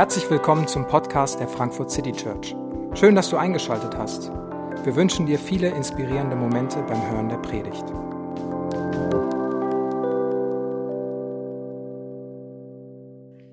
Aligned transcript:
Herzlich 0.00 0.30
willkommen 0.30 0.66
zum 0.66 0.86
Podcast 0.86 1.40
der 1.40 1.46
Frankfurt 1.46 1.90
City 1.90 2.10
Church. 2.12 2.56
Schön, 2.94 3.14
dass 3.14 3.28
du 3.28 3.36
eingeschaltet 3.36 3.96
hast. 3.98 4.30
Wir 4.82 4.96
wünschen 4.96 5.26
dir 5.26 5.38
viele 5.38 5.68
inspirierende 5.68 6.36
Momente 6.36 6.82
beim 6.82 7.10
Hören 7.10 7.28
der 7.28 7.36
Predigt. 7.36 7.84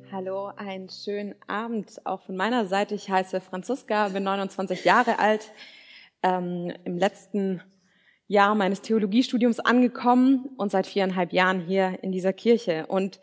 Hallo, 0.10 0.52
einen 0.56 0.90
schönen 0.90 1.36
Abend 1.48 2.00
auch 2.06 2.22
von 2.22 2.38
meiner 2.38 2.66
Seite. 2.66 2.96
Ich 2.96 3.10
heiße 3.10 3.42
Franziska, 3.42 4.08
bin 4.08 4.24
29 4.24 4.86
Jahre 4.86 5.20
alt, 5.20 5.52
ähm, 6.24 6.72
im 6.86 6.98
letzten 6.98 7.62
Jahr 8.28 8.55
meines 8.55 8.82
Theologiestudiums 8.82 9.59
angekommen 9.59 10.50
und 10.57 10.71
seit 10.71 10.88
viereinhalb 10.88 11.34
Jahren 11.34 11.62
hier 11.62 11.99
in 12.02 12.12
dieser 12.12 12.34
Kirche. 12.34 12.86
Und 12.88 13.20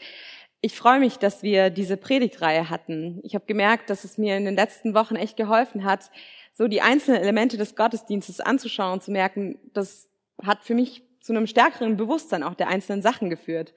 ich 0.60 0.74
freue 0.74 0.98
mich, 0.98 1.18
dass 1.18 1.42
wir 1.42 1.68
diese 1.68 1.96
Predigtreihe 1.96 2.70
hatten. 2.70 3.20
Ich 3.22 3.34
habe 3.34 3.44
gemerkt, 3.44 3.90
dass 3.90 4.04
es 4.04 4.16
mir 4.16 4.36
in 4.36 4.46
den 4.46 4.56
letzten 4.56 4.94
Wochen 4.94 5.16
echt 5.16 5.36
geholfen 5.36 5.84
hat, 5.84 6.10
so 6.52 6.68
die 6.68 6.80
einzelnen 6.80 7.20
Elemente 7.20 7.56
des 7.58 7.77
Gottesdienstes 7.77 8.40
anzuschauen 8.40 8.94
und 8.94 9.02
zu 9.02 9.10
merken, 9.10 9.58
das 9.74 10.08
hat 10.42 10.64
für 10.64 10.74
mich 10.74 11.02
zu 11.20 11.32
einem 11.32 11.46
stärkeren 11.46 11.96
Bewusstsein 11.96 12.42
auch 12.42 12.55
der 12.55 12.68
einzelnen 12.68 13.02
Sachen 13.02 13.28
geführt. 13.28 13.74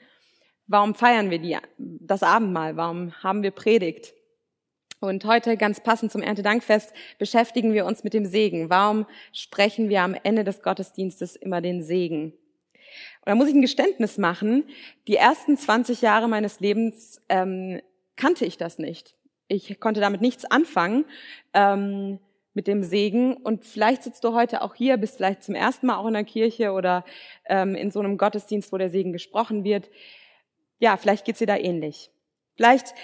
Warum 0.67 0.95
feiern 0.95 1.29
wir 1.29 1.39
die, 1.39 1.57
das 1.77 2.23
Abendmahl? 2.23 2.77
Warum 2.77 3.13
haben 3.23 3.43
wir 3.43 3.51
Predigt? 3.51 4.13
Und 4.99 5.25
heute, 5.25 5.57
ganz 5.57 5.79
passend 5.79 6.11
zum 6.11 6.23
Erntedankfest, 6.23 6.91
beschäftigen 7.19 7.73
wir 7.73 7.85
uns 7.85 8.03
mit 8.03 8.15
dem 8.15 8.25
Segen. 8.25 8.71
Warum 8.71 9.05
sprechen 9.31 9.89
wir 9.89 10.01
am 10.01 10.15
Ende 10.23 10.43
des 10.43 10.63
Gottesdienstes 10.63 11.35
immer 11.35 11.61
den 11.61 11.83
Segen? 11.83 12.31
Und 12.31 13.27
da 13.27 13.35
muss 13.35 13.47
ich 13.47 13.53
ein 13.53 13.61
Geständnis 13.61 14.17
machen. 14.17 14.63
Die 15.07 15.15
ersten 15.15 15.55
20 15.55 16.01
Jahre 16.01 16.27
meines 16.27 16.59
Lebens 16.61 17.21
ähm, 17.29 17.79
kannte 18.15 18.45
ich 18.45 18.57
das 18.57 18.79
nicht. 18.79 19.13
Ich 19.47 19.79
konnte 19.79 20.01
damit 20.01 20.21
nichts 20.21 20.45
anfangen 20.45 21.05
ähm, 21.53 22.17
mit 22.55 22.65
dem 22.65 22.81
Segen. 22.81 23.37
Und 23.37 23.65
vielleicht 23.65 24.01
sitzt 24.01 24.23
du 24.23 24.33
heute 24.33 24.63
auch 24.63 24.73
hier, 24.73 24.97
bist 24.97 25.17
vielleicht 25.17 25.43
zum 25.43 25.53
ersten 25.53 25.85
Mal 25.85 25.97
auch 25.97 26.07
in 26.07 26.13
der 26.13 26.23
Kirche 26.23 26.71
oder 26.71 27.05
ähm, 27.45 27.75
in 27.75 27.91
so 27.91 27.99
einem 27.99 28.17
Gottesdienst, 28.17 28.73
wo 28.73 28.77
der 28.77 28.89
Segen 28.89 29.13
gesprochen 29.13 29.63
wird. 29.63 29.91
Ja, 30.79 30.97
vielleicht 30.97 31.23
geht's 31.23 31.39
dir 31.39 31.47
da 31.47 31.55
ähnlich. 31.55 32.09
Vielleicht 32.55 32.95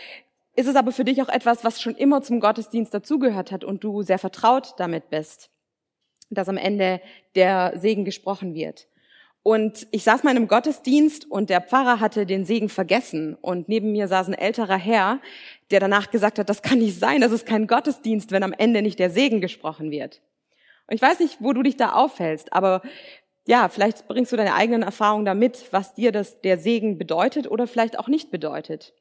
ist 0.56 0.68
es 0.68 0.76
aber 0.76 0.92
für 0.92 1.04
dich 1.04 1.22
auch 1.22 1.30
etwas, 1.30 1.64
was 1.64 1.82
schon 1.82 1.96
immer 1.96 2.22
zum 2.22 2.40
Gottesdienst 2.40 2.94
dazugehört 2.94 3.52
hat 3.52 3.64
und 3.64 3.84
du 3.84 4.04
sehr 4.04 4.20
vertraut 4.20 4.74
damit 4.78 5.10
bist, 5.10 5.50
dass 6.30 6.50
am 6.50 6.58
Ende 6.58 7.02
der 7.36 7.74
Segen 7.78 8.06
gesprochen 8.06 8.54
wird. 8.54 8.88
Und 9.44 9.88
ich 9.92 10.04
saß 10.04 10.24
mal 10.24 10.32
in 10.32 10.38
einem 10.38 10.48
Gottesdienst 10.48 11.30
und 11.30 11.50
der 11.50 11.60
Pfarrer 11.60 12.00
hatte 12.00 12.26
den 12.26 12.46
Segen 12.46 12.70
vergessen. 12.70 13.36
Und 13.36 13.68
neben 13.68 13.92
mir 13.92 14.08
saß 14.08 14.30
ein 14.30 14.34
älterer 14.34 14.78
Herr, 14.78 15.20
der 15.70 15.82
danach 15.82 16.12
gesagt 16.12 16.40
hat, 16.40 16.48
das 16.48 16.62
kann 16.62 16.80
nicht 16.80 16.98
sein, 16.98 17.20
das 17.20 17.34
ist 17.34 17.46
kein 17.46 17.68
Gottesdienst, 17.68 18.32
wenn 18.32 18.44
am 18.44 18.54
Ende 18.54 18.82
nicht 18.82 19.00
der 19.00 19.10
Segen 19.10 19.42
gesprochen 19.42 19.92
wird. 19.92 20.22
Und 20.88 20.96
ich 20.96 21.02
weiß 21.02 21.20
nicht, 21.20 21.38
wo 21.42 21.52
du 21.52 21.62
dich 21.62 21.76
da 21.76 21.92
aufhältst, 21.92 22.54
aber 22.54 22.82
ja, 23.46 23.68
vielleicht 23.68 24.08
bringst 24.08 24.32
du 24.32 24.38
deine 24.38 24.54
eigenen 24.54 24.84
Erfahrungen 24.84 25.26
damit, 25.26 25.66
was 25.72 25.94
dir 25.94 26.14
das, 26.14 26.40
der 26.40 26.58
Segen 26.58 26.98
bedeutet 26.98 27.52
oder 27.52 27.68
vielleicht 27.68 28.00
auch 28.00 28.08
nicht 28.08 28.32
bedeutet. 28.32 28.94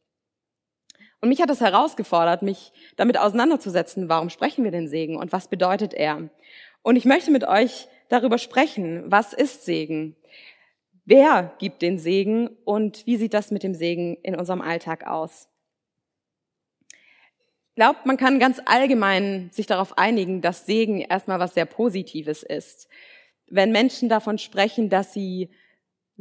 Und 1.22 1.28
mich 1.28 1.40
hat 1.40 1.50
das 1.50 1.60
herausgefordert, 1.60 2.42
mich 2.42 2.72
damit 2.96 3.16
auseinanderzusetzen, 3.16 4.08
warum 4.08 4.28
sprechen 4.28 4.64
wir 4.64 4.72
den 4.72 4.88
Segen 4.88 5.16
und 5.16 5.32
was 5.32 5.46
bedeutet 5.46 5.94
er? 5.94 6.28
Und 6.82 6.96
ich 6.96 7.04
möchte 7.04 7.30
mit 7.30 7.44
euch 7.44 7.86
darüber 8.08 8.38
sprechen, 8.38 9.04
was 9.06 9.32
ist 9.32 9.64
Segen? 9.64 10.16
Wer 11.04 11.54
gibt 11.58 11.80
den 11.80 11.98
Segen 11.98 12.48
und 12.64 13.06
wie 13.06 13.16
sieht 13.16 13.34
das 13.34 13.52
mit 13.52 13.62
dem 13.62 13.72
Segen 13.72 14.16
in 14.24 14.34
unserem 14.34 14.60
Alltag 14.60 15.06
aus? 15.06 15.48
Ich 16.90 17.76
glaube, 17.76 18.00
man 18.04 18.16
kann 18.16 18.40
ganz 18.40 18.60
allgemein 18.64 19.48
sich 19.52 19.66
darauf 19.66 19.96
einigen, 19.98 20.40
dass 20.40 20.66
Segen 20.66 21.00
erstmal 21.00 21.38
was 21.38 21.54
sehr 21.54 21.66
Positives 21.66 22.42
ist. 22.42 22.88
Wenn 23.46 23.70
Menschen 23.70 24.08
davon 24.08 24.38
sprechen, 24.38 24.90
dass 24.90 25.12
sie 25.12 25.50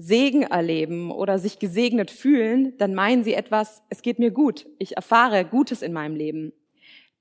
Segen 0.01 0.43
erleben 0.43 1.11
oder 1.11 1.37
sich 1.37 1.59
gesegnet 1.59 2.09
fühlen, 2.09 2.75
dann 2.77 2.95
meinen 2.95 3.23
sie 3.23 3.35
etwas, 3.35 3.83
es 3.89 4.01
geht 4.01 4.17
mir 4.17 4.31
gut, 4.31 4.65
ich 4.79 4.95
erfahre 4.95 5.45
Gutes 5.45 5.83
in 5.83 5.93
meinem 5.93 6.15
Leben. 6.15 6.53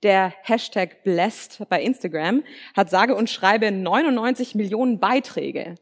Der 0.03 0.33
Hashtag 0.43 1.05
Blessed 1.05 1.63
bei 1.69 1.83
Instagram 1.83 2.43
hat 2.75 2.89
sage 2.89 3.15
und 3.15 3.29
schreibe 3.29 3.71
99 3.71 4.55
Millionen 4.55 4.99
Beiträge. 4.99 5.75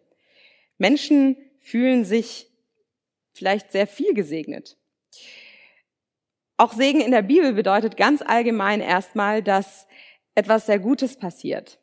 Menschen 0.76 1.36
fühlen 1.60 2.04
sich 2.04 2.48
vielleicht 3.32 3.70
sehr 3.70 3.86
viel 3.86 4.12
gesegnet. 4.14 4.76
Auch 6.56 6.72
Segen 6.72 7.00
in 7.00 7.12
der 7.12 7.22
Bibel 7.22 7.52
bedeutet 7.52 7.96
ganz 7.96 8.22
allgemein 8.22 8.80
erstmal, 8.80 9.40
dass 9.40 9.86
etwas 10.34 10.66
sehr 10.66 10.80
Gutes 10.80 11.16
passiert. 11.16 11.78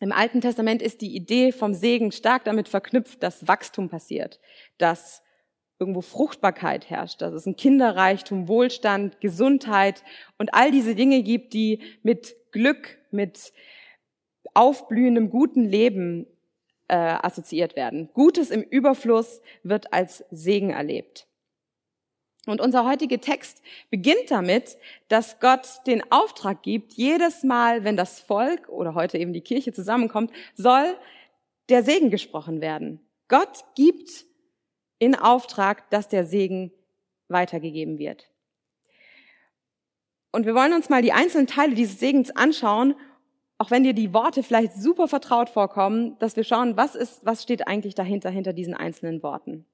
Im 0.00 0.12
Alten 0.12 0.40
Testament 0.40 0.80
ist 0.80 1.00
die 1.00 1.14
Idee 1.14 1.52
vom 1.52 1.74
Segen 1.74 2.12
stark 2.12 2.44
damit 2.44 2.68
verknüpft, 2.68 3.22
dass 3.22 3.48
Wachstum 3.48 3.88
passiert, 3.88 4.38
dass 4.78 5.22
irgendwo 5.78 6.00
Fruchtbarkeit 6.00 6.90
herrscht, 6.90 7.22
dass 7.22 7.32
es 7.32 7.46
ein 7.46 7.56
Kinderreichtum, 7.56 8.48
Wohlstand, 8.48 9.20
Gesundheit 9.20 10.02
und 10.36 10.54
all 10.54 10.70
diese 10.70 10.94
Dinge 10.94 11.22
gibt, 11.22 11.52
die 11.52 11.82
mit 12.02 12.36
Glück, 12.52 12.98
mit 13.10 13.52
aufblühendem 14.54 15.30
guten 15.30 15.64
Leben 15.64 16.26
äh, 16.88 16.96
assoziiert 16.96 17.76
werden. 17.76 18.08
Gutes 18.12 18.50
im 18.50 18.62
Überfluss 18.62 19.40
wird 19.62 19.92
als 19.92 20.24
Segen 20.30 20.70
erlebt. 20.70 21.27
Und 22.48 22.60
unser 22.60 22.84
heutiger 22.84 23.20
Text 23.20 23.62
beginnt 23.90 24.30
damit, 24.30 24.78
dass 25.08 25.40
Gott 25.40 25.80
den 25.86 26.02
Auftrag 26.10 26.62
gibt, 26.62 26.94
jedes 26.94 27.42
Mal, 27.42 27.84
wenn 27.84 27.96
das 27.96 28.20
Volk 28.20 28.68
oder 28.68 28.94
heute 28.94 29.18
eben 29.18 29.32
die 29.32 29.40
Kirche 29.40 29.72
zusammenkommt, 29.72 30.32
soll 30.54 30.96
der 31.68 31.82
Segen 31.82 32.10
gesprochen 32.10 32.60
werden. 32.60 33.00
Gott 33.28 33.64
gibt 33.74 34.24
in 34.98 35.14
Auftrag, 35.14 35.90
dass 35.90 36.08
der 36.08 36.24
Segen 36.24 36.72
weitergegeben 37.28 37.98
wird. 37.98 38.30
Und 40.32 40.46
wir 40.46 40.54
wollen 40.54 40.72
uns 40.72 40.88
mal 40.88 41.02
die 41.02 41.12
einzelnen 41.12 41.46
Teile 41.46 41.74
dieses 41.74 42.00
Segens 42.00 42.30
anschauen, 42.30 42.94
auch 43.58 43.70
wenn 43.70 43.82
dir 43.82 43.92
die 43.92 44.14
Worte 44.14 44.42
vielleicht 44.42 44.74
super 44.74 45.08
vertraut 45.08 45.50
vorkommen, 45.50 46.16
dass 46.18 46.36
wir 46.36 46.44
schauen, 46.44 46.76
was 46.76 46.94
ist, 46.94 47.26
was 47.26 47.42
steht 47.42 47.66
eigentlich 47.66 47.94
dahinter, 47.94 48.30
hinter 48.30 48.52
diesen 48.52 48.74
einzelnen 48.74 49.22
Worten. 49.22 49.66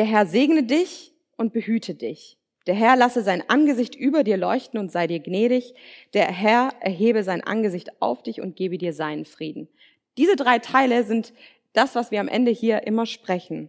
Der 0.00 0.06
Herr 0.06 0.24
segne 0.24 0.62
dich 0.62 1.12
und 1.36 1.52
behüte 1.52 1.94
dich. 1.94 2.38
Der 2.66 2.74
Herr 2.74 2.96
lasse 2.96 3.22
sein 3.22 3.44
Angesicht 3.50 3.94
über 3.94 4.24
dir 4.24 4.38
leuchten 4.38 4.80
und 4.80 4.90
sei 4.90 5.06
dir 5.06 5.20
gnädig. 5.20 5.74
Der 6.14 6.32
Herr 6.32 6.72
erhebe 6.80 7.22
sein 7.22 7.44
Angesicht 7.44 8.00
auf 8.00 8.22
dich 8.22 8.40
und 8.40 8.56
gebe 8.56 8.78
dir 8.78 8.94
seinen 8.94 9.26
Frieden. 9.26 9.68
Diese 10.16 10.36
drei 10.36 10.58
Teile 10.58 11.04
sind 11.04 11.34
das, 11.74 11.96
was 11.96 12.10
wir 12.10 12.20
am 12.20 12.28
Ende 12.28 12.50
hier 12.50 12.86
immer 12.86 13.04
sprechen. 13.04 13.68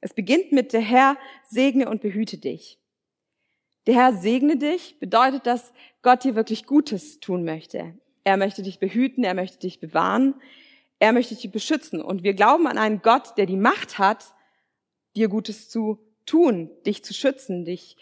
Es 0.00 0.14
beginnt 0.14 0.52
mit 0.52 0.72
der 0.72 0.80
Herr 0.80 1.16
segne 1.44 1.88
und 1.88 2.02
behüte 2.02 2.38
dich. 2.38 2.78
Der 3.88 3.94
Herr 3.94 4.12
segne 4.12 4.58
dich 4.58 5.00
bedeutet, 5.00 5.44
dass 5.44 5.72
Gott 6.02 6.22
dir 6.22 6.36
wirklich 6.36 6.66
Gutes 6.66 7.18
tun 7.18 7.42
möchte. 7.44 7.96
Er 8.22 8.36
möchte 8.36 8.62
dich 8.62 8.78
behüten, 8.78 9.24
er 9.24 9.34
möchte 9.34 9.58
dich 9.58 9.80
bewahren, 9.80 10.36
er 11.00 11.12
möchte 11.12 11.34
dich 11.34 11.50
beschützen. 11.50 12.00
Und 12.00 12.22
wir 12.22 12.34
glauben 12.34 12.68
an 12.68 12.78
einen 12.78 13.02
Gott, 13.02 13.36
der 13.36 13.46
die 13.46 13.56
Macht 13.56 13.98
hat, 13.98 14.32
dir 15.16 15.28
Gutes 15.28 15.68
zu 15.68 15.98
tun, 16.26 16.70
dich 16.86 17.04
zu 17.04 17.14
schützen, 17.14 17.64
dich 17.64 17.96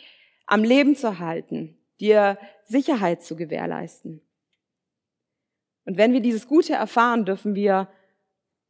am 0.46 0.64
Leben 0.64 0.96
zu 0.96 1.18
halten, 1.18 1.78
dir 2.00 2.38
Sicherheit 2.64 3.22
zu 3.22 3.36
gewährleisten. 3.36 4.20
Und 5.84 5.96
wenn 5.96 6.12
wir 6.12 6.20
dieses 6.20 6.46
Gute 6.46 6.74
erfahren, 6.74 7.24
dürfen 7.24 7.54
wir 7.54 7.88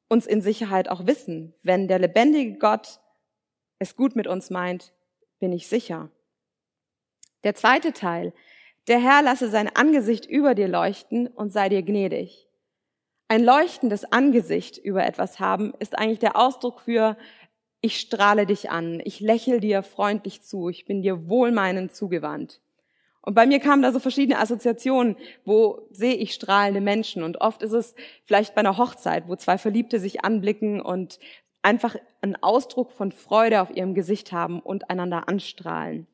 uns 0.08 0.26
in 0.26 0.42
Sicherheit 0.42 0.88
auch 0.88 1.06
wissen. 1.06 1.54
Wenn 1.62 1.88
der 1.88 1.98
lebendige 1.98 2.58
Gott 2.58 3.00
es 3.78 3.96
gut 3.96 4.16
mit 4.16 4.26
uns 4.26 4.50
meint, 4.50 4.93
bin 5.38 5.52
ich 5.52 5.69
sicher. 5.69 6.10
Der 7.44 7.54
zweite 7.54 7.93
Teil. 7.93 8.32
Der 8.88 9.00
Herr 9.00 9.22
lasse 9.22 9.48
sein 9.48 9.75
Angesicht 9.75 10.26
über 10.26 10.54
dir 10.54 10.69
leuchten 10.69 11.26
und 11.28 11.52
sei 11.52 11.69
dir 11.69 11.82
gnädig. 11.82 12.48
Ein 13.28 13.44
leuchtendes 13.44 14.10
Angesicht 14.10 14.76
über 14.78 15.04
etwas 15.06 15.38
haben 15.38 15.72
ist 15.78 15.96
eigentlich 15.96 16.19
der 16.19 16.36
Ausdruck 16.36 16.81
für 16.81 17.16
ich 17.81 17.99
strahle 17.99 18.47
dich 18.47 18.71
an, 18.71 19.00
ich 19.05 19.21
lächel 19.21 19.61
dir 19.61 19.82
freundlich 19.82 20.43
zu, 20.43 20.69
ich 20.69 20.85
bin 20.85 21.03
dir 21.03 21.29
wohlmeinend 21.29 21.94
zugewandt. 21.94 22.61
Und 23.23 23.35
bei 23.35 23.47
mir 23.47 23.61
kamen 23.61 23.82
da 23.82 23.93
so 23.93 23.99
verschiedene 23.99 24.38
Assoziationen, 24.38 25.17
wo 25.44 25.87
sehe 25.91 26.15
ich 26.15 26.35
strahlende 26.35 26.81
Menschen. 26.81 27.23
Und 27.23 27.41
oft 27.41 27.62
ist 27.62 27.73
es 27.73 27.94
vielleicht 28.25 28.55
bei 28.55 28.61
einer 28.61 28.79
Hochzeit, 28.79 29.29
wo 29.29 29.37
zwei 29.37 29.59
Verliebte 29.59 30.00
sich 30.00 30.25
anblicken 30.25 30.81
und 30.81 31.19
einfach 31.62 31.97
einen 32.23 32.37
Ausdruck 32.43 32.93
von 32.93 33.12
Freude 33.12 33.61
auf 33.61 33.71
ihrem 33.77 33.94
Gesicht 33.94 34.32
haben 34.32 34.61
und 34.61 34.88
einander 34.88 35.29
anstrahlen. 35.29 36.06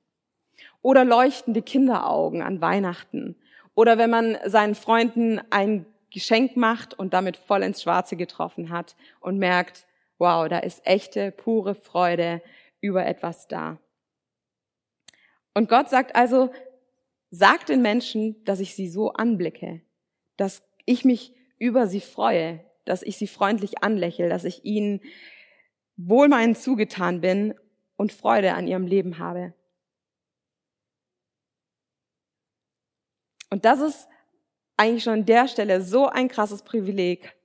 Oder 0.83 1.05
leuchtende 1.05 1.63
Kinderaugen 1.63 2.43
an 2.43 2.61
Weihnachten. 2.61 3.37
Oder 3.75 3.99
wenn 3.99 4.11
man 4.11 4.37
seinen 4.45 4.75
Freunden 4.75 5.41
ein 5.51 5.87
Geschenk 6.11 6.57
macht 6.57 6.99
und 6.99 7.15
damit 7.15 7.37
voll 7.37 7.63
ins 7.63 7.83
Schwarze 7.83 8.17
getroffen 8.17 8.71
hat 8.71 8.97
und 9.21 9.39
merkt, 9.39 9.86
wow, 10.19 10.49
da 10.49 10.59
ist 10.59 10.87
echte, 10.87 11.31
pure 11.31 11.75
Freude 11.75 12.43
über 12.81 13.07
etwas 13.07 13.49
da. 13.49 13.79
Und 15.55 15.69
Gott 15.69 15.89
sagt 15.89 16.15
also, 16.17 16.53
sag 17.31 17.67
den 17.67 17.83
Menschen, 17.83 18.45
dass 18.45 18.61
ich 18.61 18.75
sie 18.75 18.89
so 18.89 19.13
anblicke, 19.13 19.83
dass 20.37 20.63
ich 20.85 21.05
mich 21.05 21.35
über 21.59 21.87
sie 21.87 22.01
freue, 22.01 22.65
dass 22.85 23.03
ich 23.03 23.17
sie 23.17 23.27
freundlich 23.27 23.83
anlächle, 23.83 24.29
dass 24.29 24.45
ich 24.45 24.65
ihnen 24.65 25.01
wohlmeinend 25.97 26.59
zugetan 26.59 27.21
bin 27.21 27.55
und 27.97 28.13
Freude 28.13 28.55
an 28.55 28.67
ihrem 28.67 28.87
Leben 28.87 29.19
habe. 29.19 29.55
Und 33.51 33.65
das 33.65 33.81
ist 33.81 34.09
eigentlich 34.77 35.05
schon 35.05 35.15
an 35.15 35.27
der 35.27 35.49
Stelle 35.49 35.81
so 35.81 36.09
ein 36.09 36.29
krasses 36.29 36.63
Privileg, 36.63 37.36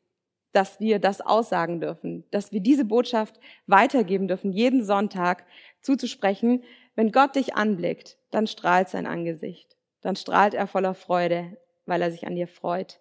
dass 0.52 0.80
wir 0.80 1.00
das 1.00 1.22
aussagen 1.22 1.80
dürfen, 1.80 2.26
dass 2.32 2.52
wir 2.52 2.60
diese 2.60 2.86
Botschaft 2.86 3.40
weitergeben 3.68 4.28
dürfen, 4.28 4.52
jeden 4.52 4.84
Sonntag 4.84 5.46
zuzusprechen. 5.82 6.64
Wenn 6.96 7.12
Gott 7.12 7.36
dich 7.36 7.56
anblickt, 7.56 8.18
dann 8.32 8.48
strahlt 8.48 8.90
sein 8.90 9.08
Angesicht, 9.08 9.78
dann 10.02 10.16
strahlt 10.16 10.54
er 10.54 10.68
voller 10.68 10.94
Freude, 10.94 11.58
weil 11.86 12.02
er 12.02 12.12
sich 12.12 12.28
an 12.28 12.36
dir 12.36 12.48
freut. 12.48 13.00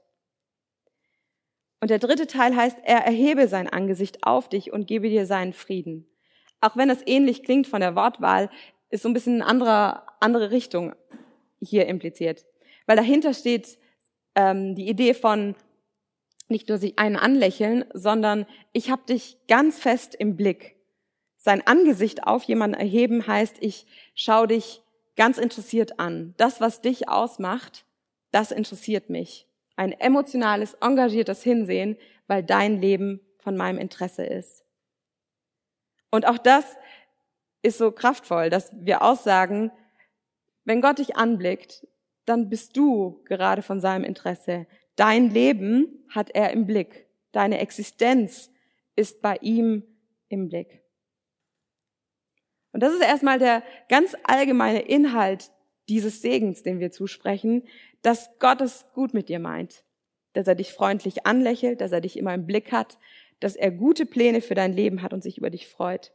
Und 1.80 1.90
der 1.90 1.98
dritte 1.98 2.26
Teil 2.26 2.54
heißt, 2.54 2.78
er 2.84 2.98
erhebe 2.98 3.48
sein 3.48 3.68
Angesicht 3.68 4.24
auf 4.24 4.48
dich 4.48 4.72
und 4.72 4.86
gebe 4.86 5.08
dir 5.08 5.26
seinen 5.26 5.52
Frieden. 5.52 6.06
Auch 6.60 6.76
wenn 6.76 6.90
es 6.90 7.02
ähnlich 7.06 7.42
klingt 7.42 7.66
von 7.66 7.80
der 7.80 7.96
Wortwahl, 7.96 8.50
ist 8.90 9.02
so 9.02 9.08
ein 9.08 9.14
bisschen 9.14 9.36
eine 9.36 9.46
andere, 9.46 10.02
andere 10.20 10.50
Richtung 10.50 10.94
hier 11.60 11.86
impliziert. 11.86 12.44
Weil 12.86 12.96
dahinter 12.96 13.32
steht 13.32 13.78
ähm, 14.34 14.74
die 14.74 14.88
Idee 14.88 15.14
von 15.14 15.54
nicht 16.50 16.68
nur 16.68 16.78
sich 16.78 16.98
einen 16.98 17.16
anlächeln, 17.16 17.84
sondern 17.92 18.46
ich 18.72 18.90
habe 18.90 19.02
dich 19.06 19.38
ganz 19.48 19.78
fest 19.78 20.14
im 20.14 20.36
Blick. 20.36 20.76
Sein 21.36 21.66
Angesicht 21.66 22.24
auf 22.24 22.42
jemanden 22.42 22.78
erheben 22.78 23.26
heißt, 23.26 23.56
ich 23.60 23.86
schaue 24.14 24.48
dich 24.48 24.82
ganz 25.16 25.38
interessiert 25.38 25.98
an. 25.98 26.34
Das, 26.36 26.60
was 26.60 26.80
dich 26.80 27.08
ausmacht, 27.08 27.84
das 28.30 28.52
interessiert 28.52 29.10
mich. 29.10 29.46
Ein 29.76 29.92
emotionales, 29.92 30.74
engagiertes 30.74 31.42
Hinsehen, 31.42 31.96
weil 32.26 32.42
dein 32.42 32.80
Leben 32.80 33.20
von 33.38 33.56
meinem 33.56 33.78
Interesse 33.78 34.24
ist. 34.24 34.64
Und 36.10 36.26
auch 36.26 36.38
das 36.38 36.76
ist 37.62 37.78
so 37.78 37.92
kraftvoll, 37.92 38.50
dass 38.50 38.70
wir 38.74 39.02
aussagen, 39.02 39.70
wenn 40.64 40.80
Gott 40.80 40.98
dich 40.98 41.16
anblickt, 41.16 41.86
dann 42.26 42.48
bist 42.48 42.76
du 42.76 43.22
gerade 43.24 43.62
von 43.62 43.80
seinem 43.80 44.04
Interesse. 44.04 44.66
Dein 45.00 45.30
Leben 45.30 46.04
hat 46.10 46.28
er 46.28 46.50
im 46.50 46.66
Blick. 46.66 47.06
Deine 47.32 47.58
Existenz 47.60 48.52
ist 48.96 49.22
bei 49.22 49.38
ihm 49.40 49.82
im 50.28 50.48
Blick. 50.50 50.82
Und 52.72 52.82
das 52.82 52.92
ist 52.92 53.00
erstmal 53.00 53.38
der 53.38 53.62
ganz 53.88 54.14
allgemeine 54.24 54.82
Inhalt 54.82 55.52
dieses 55.88 56.20
Segens, 56.20 56.62
den 56.62 56.80
wir 56.80 56.90
zusprechen, 56.90 57.66
dass 58.02 58.38
Gott 58.40 58.60
es 58.60 58.84
gut 58.92 59.14
mit 59.14 59.30
dir 59.30 59.38
meint, 59.38 59.84
dass 60.34 60.46
er 60.46 60.54
dich 60.54 60.74
freundlich 60.74 61.24
anlächelt, 61.24 61.80
dass 61.80 61.92
er 61.92 62.02
dich 62.02 62.18
immer 62.18 62.34
im 62.34 62.44
Blick 62.44 62.70
hat, 62.70 62.98
dass 63.40 63.56
er 63.56 63.70
gute 63.70 64.04
Pläne 64.04 64.42
für 64.42 64.54
dein 64.54 64.74
Leben 64.74 65.00
hat 65.00 65.14
und 65.14 65.22
sich 65.22 65.38
über 65.38 65.48
dich 65.48 65.66
freut. 65.66 66.12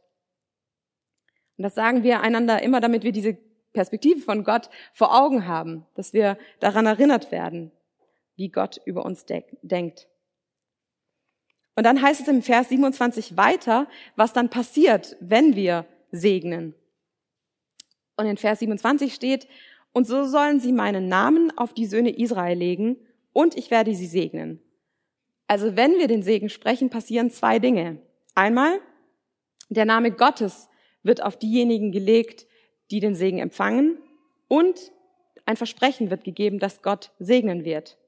Und 1.56 1.64
das 1.64 1.74
sagen 1.74 2.04
wir 2.04 2.20
einander 2.20 2.62
immer, 2.62 2.80
damit 2.80 3.02
wir 3.02 3.10
diese 3.10 3.36
Perspektive 3.72 4.20
von 4.20 4.44
Gott 4.44 4.70
vor 4.92 5.12
Augen 5.12 5.48
haben, 5.48 5.86
dass 5.94 6.12
wir 6.12 6.38
daran 6.60 6.86
erinnert 6.86 7.32
werden, 7.32 7.72
wie 8.36 8.48
Gott 8.48 8.80
über 8.84 9.04
uns 9.04 9.24
denkt. 9.26 10.08
Und 11.74 11.84
dann 11.84 12.00
heißt 12.00 12.20
es 12.20 12.28
im 12.28 12.42
Vers 12.42 12.70
27 12.70 13.36
weiter, 13.36 13.86
was 14.16 14.32
dann 14.32 14.48
passiert, 14.48 15.16
wenn 15.20 15.56
wir 15.56 15.86
segnen. 16.10 16.74
Und 18.16 18.26
in 18.26 18.36
Vers 18.36 18.60
27 18.60 19.14
steht, 19.14 19.46
und 19.92 20.06
so 20.06 20.24
sollen 20.24 20.60
sie 20.60 20.72
meinen 20.72 21.08
Namen 21.08 21.56
auf 21.56 21.74
die 21.74 21.86
Söhne 21.86 22.16
Israel 22.16 22.56
legen, 22.56 22.96
und 23.32 23.56
ich 23.56 23.70
werde 23.70 23.94
sie 23.94 24.06
segnen. 24.06 24.62
Also 25.46 25.76
wenn 25.76 25.98
wir 25.98 26.08
den 26.08 26.22
Segen 26.22 26.48
sprechen, 26.48 26.88
passieren 26.88 27.30
zwei 27.30 27.58
Dinge. 27.58 27.98
Einmal, 28.34 28.80
der 29.68 29.84
Name 29.84 30.10
Gottes 30.10 30.68
wird 31.02 31.22
auf 31.22 31.38
diejenigen 31.38 31.92
gelegt, 31.92 32.46
die 32.90 33.00
den 33.00 33.14
Segen 33.14 33.38
empfangen 33.38 33.98
und 34.48 34.92
ein 35.44 35.56
Versprechen 35.56 36.10
wird 36.10 36.24
gegeben, 36.24 36.58
dass 36.58 36.82
Gott 36.82 37.12
segnen 37.18 37.64
wird. 37.64 37.98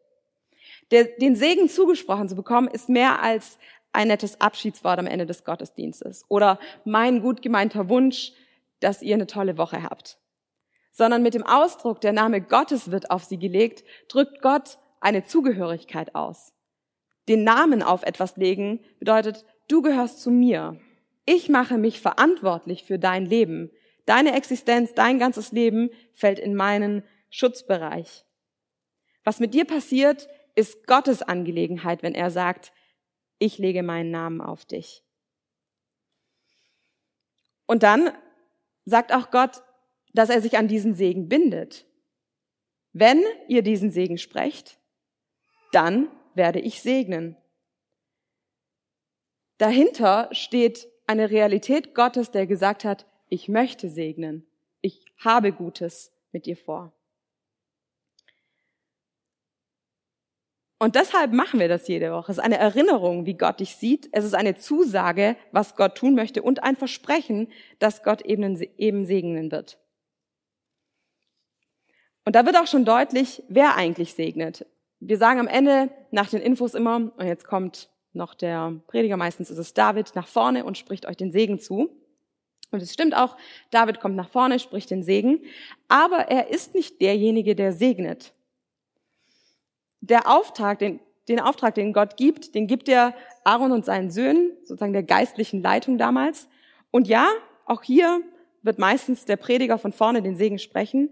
Der, 0.90 1.05
den 1.05 1.37
Segen 1.37 1.69
zugesprochen 1.69 2.29
zu 2.29 2.37
bekommen, 2.37 2.69
ist 2.69 2.88
mehr 2.88 3.23
als 3.23 3.58
ein 3.93 4.08
nettes 4.08 4.40
Abschiedswort 4.40 4.99
am 4.99 5.06
Ende 5.06 5.26
des 5.26 5.44
Gottesdienstes 5.44 6.25
oder 6.29 6.58
mein 6.85 7.20
gut 7.20 7.43
gemeinter 7.43 7.88
Wunsch, 7.88 8.32
dass 8.81 9.02
ihr 9.02 9.14
eine 9.14 9.26
tolle 9.26 9.58
Woche 9.58 9.82
habt. 9.82 10.19
Sondern 10.90 11.23
mit 11.23 11.35
dem 11.35 11.46
Ausdruck, 11.46 12.00
der 12.00 12.12
Name 12.12 12.40
Gottes 12.40 12.90
wird 12.90 13.11
auf 13.11 13.25
sie 13.25 13.38
gelegt, 13.38 13.85
drückt 14.08 14.43
Gott 14.43 14.79
eine 15.00 15.25
Zugehörigkeit 15.25 16.14
aus. 16.14 16.52
Den 17.29 17.44
Namen 17.44 17.82
auf 17.82 18.02
etwas 18.02 18.37
legen 18.37 18.81
bedeutet, 18.99 19.44
du 19.69 19.82
gehörst 19.82 20.23
zu 20.23 20.31
mir. 20.31 20.81
Ich 21.26 21.49
mache 21.49 21.76
mich 21.76 22.00
verantwortlich 22.00 22.85
für 22.85 22.99
dein 22.99 23.26
Leben. 23.26 23.70
Deine 24.06 24.35
Existenz, 24.35 24.94
dein 24.94 25.19
ganzes 25.19 25.52
Leben 25.52 25.90
fällt 26.14 26.38
in 26.38 26.55
meinen 26.55 27.02
Schutzbereich. 27.29 28.25
Was 29.25 29.40
mit 29.40 29.52
dir 29.52 29.67
passiert, 29.67 30.26
ist 30.58 30.88
Gottes 30.88 31.22
Angelegenheit, 31.22 32.02
wenn 32.02 32.16
er 32.16 32.32
sagt, 32.32 32.72
ich 33.38 33.58
lege 33.58 33.84
meinen 33.84 34.10
Namen 34.10 34.40
auf 34.40 34.64
dich. 34.64 35.05
Und 37.66 37.84
dann 37.84 38.10
sagt 38.84 39.14
auch 39.14 39.31
Gott, 39.31 39.62
dass 40.14 40.31
er 40.31 40.43
sich 40.43 40.58
an 40.58 40.66
diesen 40.66 40.94
Segen 40.94 41.28
bindet. 41.28 41.87
Wenn 42.93 43.22
ihr 43.46 43.62
diesen 43.62 43.93
Segen 43.93 44.19
sprecht, 44.19 44.81
dann 45.70 46.10
werde 46.34 46.58
ich 46.58 46.82
segnen. 46.82 47.37
Dahinter 49.58 50.28
steht 50.32 50.88
eine 51.06 51.31
Realität 51.31 51.94
Gottes, 51.94 52.32
der 52.32 52.49
gesagt 52.49 52.84
hat, 52.84 53.06
ich 53.28 53.49
möchte 53.49 53.88
segnen. 53.88 54.44
Ich 54.81 55.04
habe 55.19 55.52
Gutes 55.52 56.11
mit 56.32 56.46
dir 56.46 56.56
vor. 56.56 56.98
Und 60.78 60.94
deshalb 60.94 61.32
machen 61.32 61.58
wir 61.58 61.69
das 61.69 61.88
jede 61.88 62.12
Woche. 62.12 62.30
Es 62.30 62.38
ist 62.38 62.44
eine 62.44 62.58
Erinnerung, 62.58 63.26
wie 63.26 63.34
Gott 63.34 63.58
dich 63.58 63.75
sieht. 63.75 64.08
Es 64.12 64.25
ist 64.25 64.34
eine 64.34 64.54
Zusage, 64.56 65.36
was 65.50 65.75
Gott 65.75 65.97
tun 65.97 66.14
möchte 66.14 66.40
und 66.42 66.62
ein 66.62 66.76
Versprechen, 66.76 67.50
dass 67.80 68.04
Gott 68.04 68.23
eben, 68.23 68.61
eben 68.76 69.04
segnen 69.04 69.50
wird. 69.50 69.78
Und 72.25 72.37
da 72.37 72.47
wird 72.47 72.56
auch 72.56 72.66
schon 72.66 72.85
deutlich, 72.85 73.42
wer 73.49 73.75
eigentlich 73.75 74.14
segnet. 74.14 74.66
Wir 75.00 75.16
sagen 75.16 75.40
am 75.40 75.49
Ende 75.49 75.90
nach 76.11 76.30
den 76.30 76.42
Infos 76.42 76.75
immer, 76.75 76.97
und 77.16 77.26
jetzt 77.26 77.47
kommt 77.47 77.88
noch 78.12 78.35
der 78.35 78.80
Prediger, 78.87 79.16
meistens 79.16 79.50
ist 79.50 79.58
es 79.58 79.75
David, 79.75 80.14
nach 80.14 80.26
vorne 80.26 80.64
und 80.64 80.78
spricht 80.78 81.06
euch 81.06 81.16
den 81.16 81.32
Segen 81.32 81.58
zu. 81.58 81.90
Und 82.70 82.82
es 82.82 82.92
stimmt 82.92 83.16
auch, 83.16 83.37
David 83.70 84.00
kommt 84.00 84.14
nach 84.14 84.28
vorne, 84.28 84.58
spricht 84.58 84.90
den 84.90 85.02
Segen, 85.02 85.42
aber 85.88 86.28
er 86.28 86.50
ist 86.50 86.75
nicht 86.75 87.00
derjenige, 87.00 87.54
der 87.54 87.73
segnet. 87.73 88.35
Der 90.00 90.28
Auftrag, 90.28 90.78
den, 90.78 91.00
den 91.28 91.40
Auftrag, 91.40 91.75
den 91.75 91.93
Gott 91.93 92.17
gibt, 92.17 92.55
den 92.55 92.67
gibt 92.67 92.88
er 92.88 93.14
Aaron 93.45 93.73
und 93.73 93.85
seinen 93.85 94.11
Söhnen, 94.11 94.52
sozusagen 94.62 94.93
der 94.93 95.02
geistlichen 95.02 95.62
Leitung 95.62 95.99
damals. 95.99 96.49
Und 96.90 97.09
ja, 97.09 97.28
auch 97.64 97.83
hier 97.83 98.21
wird 98.62 98.78
meistens 98.78 99.25
der 99.25 99.37
Prediger 99.37 99.78
von 99.78 99.93
vorne 99.93 100.23
den 100.23 100.37
Segen 100.37 100.59
sprechen, 100.59 101.11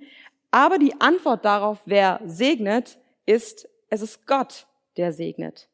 aber 0.51 0.79
die 0.79 1.01
Antwort 1.01 1.45
darauf, 1.45 1.81
wer 1.85 2.21
segnet, 2.25 2.99
ist, 3.27 3.69
es 3.91 4.01
ist 4.01 4.27
Gott, 4.27 4.67
der 4.97 5.13
segnet. 5.13 5.69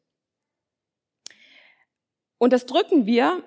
Und 2.37 2.51
das 2.51 2.65
drücken 2.65 3.05
wir 3.05 3.43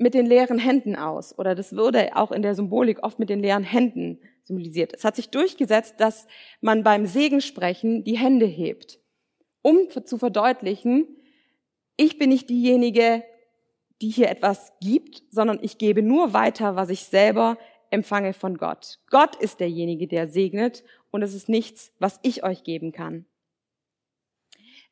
mit 0.00 0.14
den 0.14 0.26
leeren 0.26 0.58
Händen 0.58 0.96
aus. 0.96 1.38
Oder 1.38 1.54
das 1.54 1.74
würde 1.74 2.16
auch 2.16 2.32
in 2.32 2.42
der 2.42 2.54
Symbolik 2.54 3.02
oft 3.04 3.18
mit 3.18 3.28
den 3.28 3.40
leeren 3.40 3.62
Händen 3.62 4.18
symbolisiert. 4.42 4.94
Es 4.94 5.04
hat 5.04 5.14
sich 5.14 5.28
durchgesetzt, 5.28 5.96
dass 5.98 6.26
man 6.60 6.82
beim 6.82 7.04
Segensprechen 7.06 8.02
die 8.02 8.16
Hände 8.16 8.46
hebt, 8.46 8.98
um 9.62 9.88
zu 9.90 10.16
verdeutlichen, 10.16 11.06
ich 11.96 12.18
bin 12.18 12.30
nicht 12.30 12.48
diejenige, 12.48 13.22
die 14.00 14.08
hier 14.08 14.30
etwas 14.30 14.72
gibt, 14.80 15.22
sondern 15.30 15.58
ich 15.60 15.76
gebe 15.76 16.02
nur 16.02 16.32
weiter, 16.32 16.76
was 16.76 16.88
ich 16.88 17.04
selber 17.04 17.58
empfange 17.90 18.32
von 18.32 18.56
Gott. 18.56 19.00
Gott 19.10 19.36
ist 19.36 19.60
derjenige, 19.60 20.08
der 20.08 20.28
segnet 20.28 20.82
und 21.10 21.20
es 21.20 21.34
ist 21.34 21.50
nichts, 21.50 21.92
was 21.98 22.18
ich 22.22 22.42
euch 22.42 22.64
geben 22.64 22.92
kann. 22.92 23.26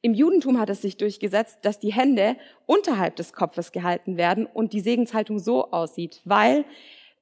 Im 0.01 0.15
Judentum 0.15 0.61
hat 0.61 0.71
es 0.71 0.83
sich 0.83 0.97
durchgesetzt, 0.97 1.59
dass 1.63 1.81
die 1.81 1.93
Hände 1.93 2.37
unterhalb 2.67 3.17
des 3.17 3.33
Kopfes 3.33 3.73
gehalten 3.73 4.17
werden 4.17 4.47
und 4.47 4.73
die 4.73 4.81
Segenshaltung 4.81 5.39
so 5.41 5.71
aussieht, 5.73 6.21
weil 6.25 6.65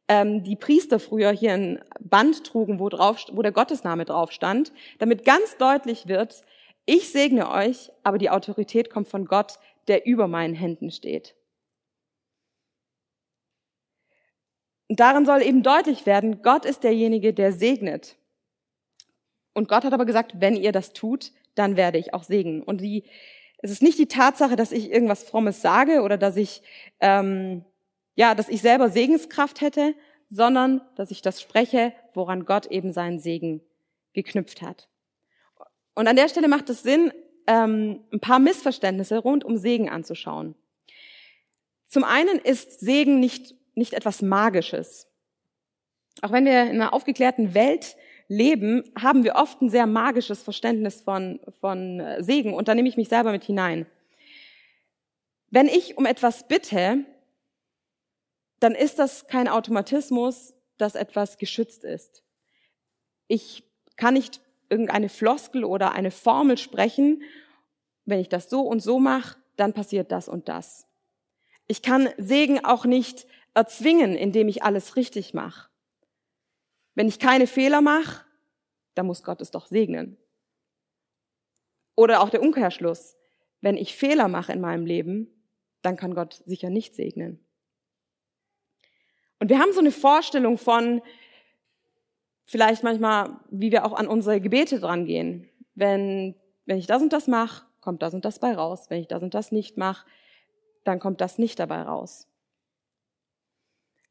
ähm, 0.09 0.43
die 0.43 0.57
Priester 0.57 1.01
früher 1.01 1.33
hier 1.33 1.55
ein 1.55 1.83
Band 2.01 2.45
trugen, 2.45 2.79
wo, 2.79 2.89
drauf, 2.89 3.25
wo 3.33 3.41
der 3.43 3.53
Gottesname 3.53 4.05
drauf 4.05 4.31
stand, 4.31 4.73
damit 4.99 5.25
ganz 5.25 5.57
deutlich 5.57 6.07
wird, 6.07 6.43
ich 6.85 7.11
segne 7.11 7.51
euch, 7.51 7.91
aber 8.05 8.19
die 8.19 8.31
Autorität 8.31 8.91
kommt 8.91 9.09
von 9.09 9.25
Gott, 9.25 9.59
der 9.89 10.07
über 10.07 10.29
meinen 10.29 10.55
Händen 10.55 10.91
steht. 10.91 11.35
Und 14.89 15.01
darin 15.01 15.27
soll 15.27 15.43
eben 15.43 15.65
deutlich 15.65 16.07
werden, 16.07 16.43
Gott 16.43 16.65
ist 16.65 16.85
derjenige, 16.85 17.35
der 17.35 17.53
segnet. 17.53 18.17
Und 19.53 19.69
Gott 19.69 19.85
hat 19.85 19.93
aber 19.93 20.05
gesagt, 20.05 20.35
wenn 20.41 20.55
ihr 20.55 20.71
das 20.71 20.93
tut, 20.93 21.33
dann 21.57 21.77
werde 21.77 21.99
ich 21.99 22.15
auch 22.15 22.23
segnen. 22.23 22.63
Und 22.63 22.81
die, 22.81 23.05
es 23.59 23.71
ist 23.71 23.83
nicht 23.83 23.99
die 23.99 24.07
Tatsache, 24.07 24.57
dass 24.57 24.73
ich 24.73 24.91
irgendwas 24.91 25.25
Frommes 25.25 25.61
sage 25.61 26.03
oder 26.03 26.17
dass 26.17 26.37
ich, 26.37 26.63
ähm, 27.01 27.65
ja, 28.15 28.35
dass 28.35 28.49
ich 28.49 28.63
selber 28.63 28.89
Segenskraft 28.89 29.61
hätte, 29.61 29.95
sondern 30.31 30.81
dass 30.97 31.11
ich 31.11 31.23
das 31.23 31.41
spreche, 31.41 31.93
woran 32.15 32.47
Gott 32.47 32.67
eben 32.67 32.93
seinen 32.93 33.19
Segen 33.19 33.61
geknüpft 34.13 34.63
hat. 34.63 34.89
Und 35.95 36.09
an 36.09 36.17
der 36.17 36.29
Stelle 36.29 36.49
macht 36.49 36.69
es 36.71 36.83
Sinn, 36.83 37.13
ähm, 37.47 38.05
ein 38.13 38.21
paar 38.21 38.39
Missverständnisse 38.39 39.19
rund 39.19 39.45
um 39.45 39.57
Segen 39.57 39.89
anzuschauen. 39.89 40.55
Zum 41.87 42.05
einen 42.05 42.39
ist 42.39 42.81
Segen 42.81 43.21
nicht, 43.21 43.55
nicht 43.75 43.95
etwas 43.95 44.21
Magisches. 44.21 45.07
Auch 46.23 46.33
wenn 46.33 46.45
wir 46.45 46.63
in 46.65 46.81
einer 46.81 46.93
aufgeklärten 46.93 47.55
Welt 47.55 47.97
leben, 48.29 48.83
haben 49.01 49.25
wir 49.25 49.37
oft 49.37 49.61
ein 49.63 49.71
sehr 49.71 49.87
magisches 49.87 50.43
Verständnis 50.43 51.01
von, 51.01 51.41
von 51.61 52.01
äh, 52.01 52.23
Segen 52.23 52.55
und 52.55 52.69
da 52.69 52.75
nehme 52.75 52.89
ich 52.89 52.97
mich 52.97 53.09
selber 53.09 53.33
mit 53.33 53.45
hinein. 53.45 53.87
Wenn 55.51 55.69
ich 55.69 55.97
um 55.97 56.07
etwas 56.07 56.49
bitte, 56.49 57.05
dann 58.61 58.75
ist 58.75 58.99
das 58.99 59.27
kein 59.27 59.49
Automatismus, 59.49 60.55
dass 60.77 60.95
etwas 60.95 61.39
geschützt 61.39 61.85
ist. 61.85 62.23
Ich 63.29 63.65
kann 63.97 64.15
nicht 64.15 64.41
irgendeine 64.69 65.09
Floskel 65.09 65.65
oder 65.65 65.93
eine 65.93 66.11
Formel 66.11 66.59
sprechen. 66.59 67.23
Wenn 68.05 68.21
ich 68.21 68.29
das 68.29 68.51
so 68.51 68.63
und 68.63 68.81
so 68.81 68.99
mache, 68.99 69.37
dann 69.57 69.73
passiert 69.73 70.13
das 70.13 70.29
und 70.29 70.49
das. 70.49 70.87
Ich 71.67 71.83
kann 71.83 72.09
Segen 72.19 72.65
auch 72.65 72.85
nicht 72.85 73.27
erzwingen, 73.55 74.15
indem 74.15 74.49
ich 74.49 74.63
alles 74.63 74.97
richtig 74.97 75.35
mache. 75.35 75.69
Wenn 76.97 77.07
ich 77.09 77.21
keine 77.21 77.47
Fehler 77.47 77.83
mache, 77.83 78.25
dann 78.95 79.07
muss 79.07 79.23
Gott 79.23 79.41
es 79.41 79.53
doch 79.53 79.67
segnen. 79.67 80.17
Oder 81.95 82.23
auch 82.23 82.31
der 82.31 82.43
Umkehrschluss. 82.43 83.17
Wenn 83.61 83.77
ich 83.77 83.95
Fehler 83.95 84.29
mache 84.29 84.53
in 84.53 84.61
meinem 84.61 84.87
Leben, 84.87 85.29
dann 85.83 85.97
kann 85.97 86.15
Gott 86.15 86.43
sicher 86.47 86.71
nicht 86.71 86.95
segnen. 86.95 87.45
Und 89.39 89.51
wir 89.51 89.59
haben 89.59 89.73
so 89.73 89.81
eine 89.81 89.93
Vorstellung 89.93 90.57
von, 90.57 91.03
vielleicht 92.47 92.83
manchmal, 92.83 93.41
wie 93.51 93.71
wir 93.71 93.85
auch 93.85 93.93
an 93.93 94.09
unsere 94.09 94.41
Gebete 94.41 94.81
drangehen. 94.81 95.51
Wenn, 95.75 96.35
wenn 96.65 96.79
ich 96.79 96.87
das 96.87 97.03
und 97.03 97.13
das 97.13 97.27
mache, 97.27 97.67
kommt 97.83 98.01
das 98.01 98.15
und 98.15 98.25
das 98.25 98.39
bei 98.39 98.55
raus. 98.55 98.89
Wenn 98.89 99.01
ich 99.01 99.09
das 99.09 99.23
und 99.23 99.35
das 99.35 99.53
nicht 99.53 99.77
mache, 99.77 100.07
dann 100.85 100.99
kommt 100.99 101.21
das 101.21 101.37
nicht 101.37 101.59
dabei 101.59 101.83
raus. 101.83 102.27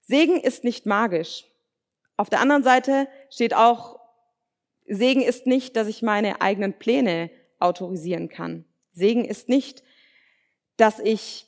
Segen 0.02 0.40
ist 0.40 0.64
nicht 0.64 0.86
magisch. 0.86 1.46
Auf 2.18 2.30
der 2.30 2.40
anderen 2.40 2.64
Seite 2.64 3.08
steht 3.30 3.54
auch, 3.54 4.00
Segen 4.88 5.22
ist 5.22 5.48
nicht, 5.48 5.76
dass 5.76 5.88
ich 5.88 6.02
meine 6.02 6.42
eigenen 6.42 6.74
Pläne 6.74 7.30
autorisieren 7.60 8.30
kann. 8.30 8.66
Segen 8.94 9.26
ist 9.26 9.50
nicht, 9.50 9.84
dass 10.78 11.00
ich 11.00 11.48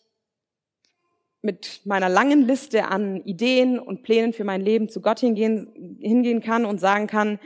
mit 1.42 1.82
meiner 1.86 2.10
langen 2.10 2.42
Liste 2.42 2.86
an 2.86 3.24
Ideen 3.24 3.80
und 3.80 4.04
Plänen 4.04 4.34
für 4.34 4.44
mein 4.44 4.62
Leben 4.62 4.90
zu 4.90 5.02
Gott 5.02 5.20
hingehen, 5.20 5.98
hingehen 6.02 6.42
kann 6.42 6.66
und 6.66 6.80
sagen 6.80 7.08
kann, 7.08 7.40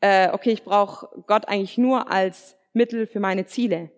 äh, 0.00 0.30
okay, 0.30 0.52
ich 0.52 0.62
brauche 0.62 1.08
Gott 1.26 1.48
eigentlich 1.48 1.78
nur 1.78 2.10
als 2.10 2.56
Mittel 2.72 3.06
für 3.06 3.20
meine 3.20 3.46
Ziele. 3.46 3.90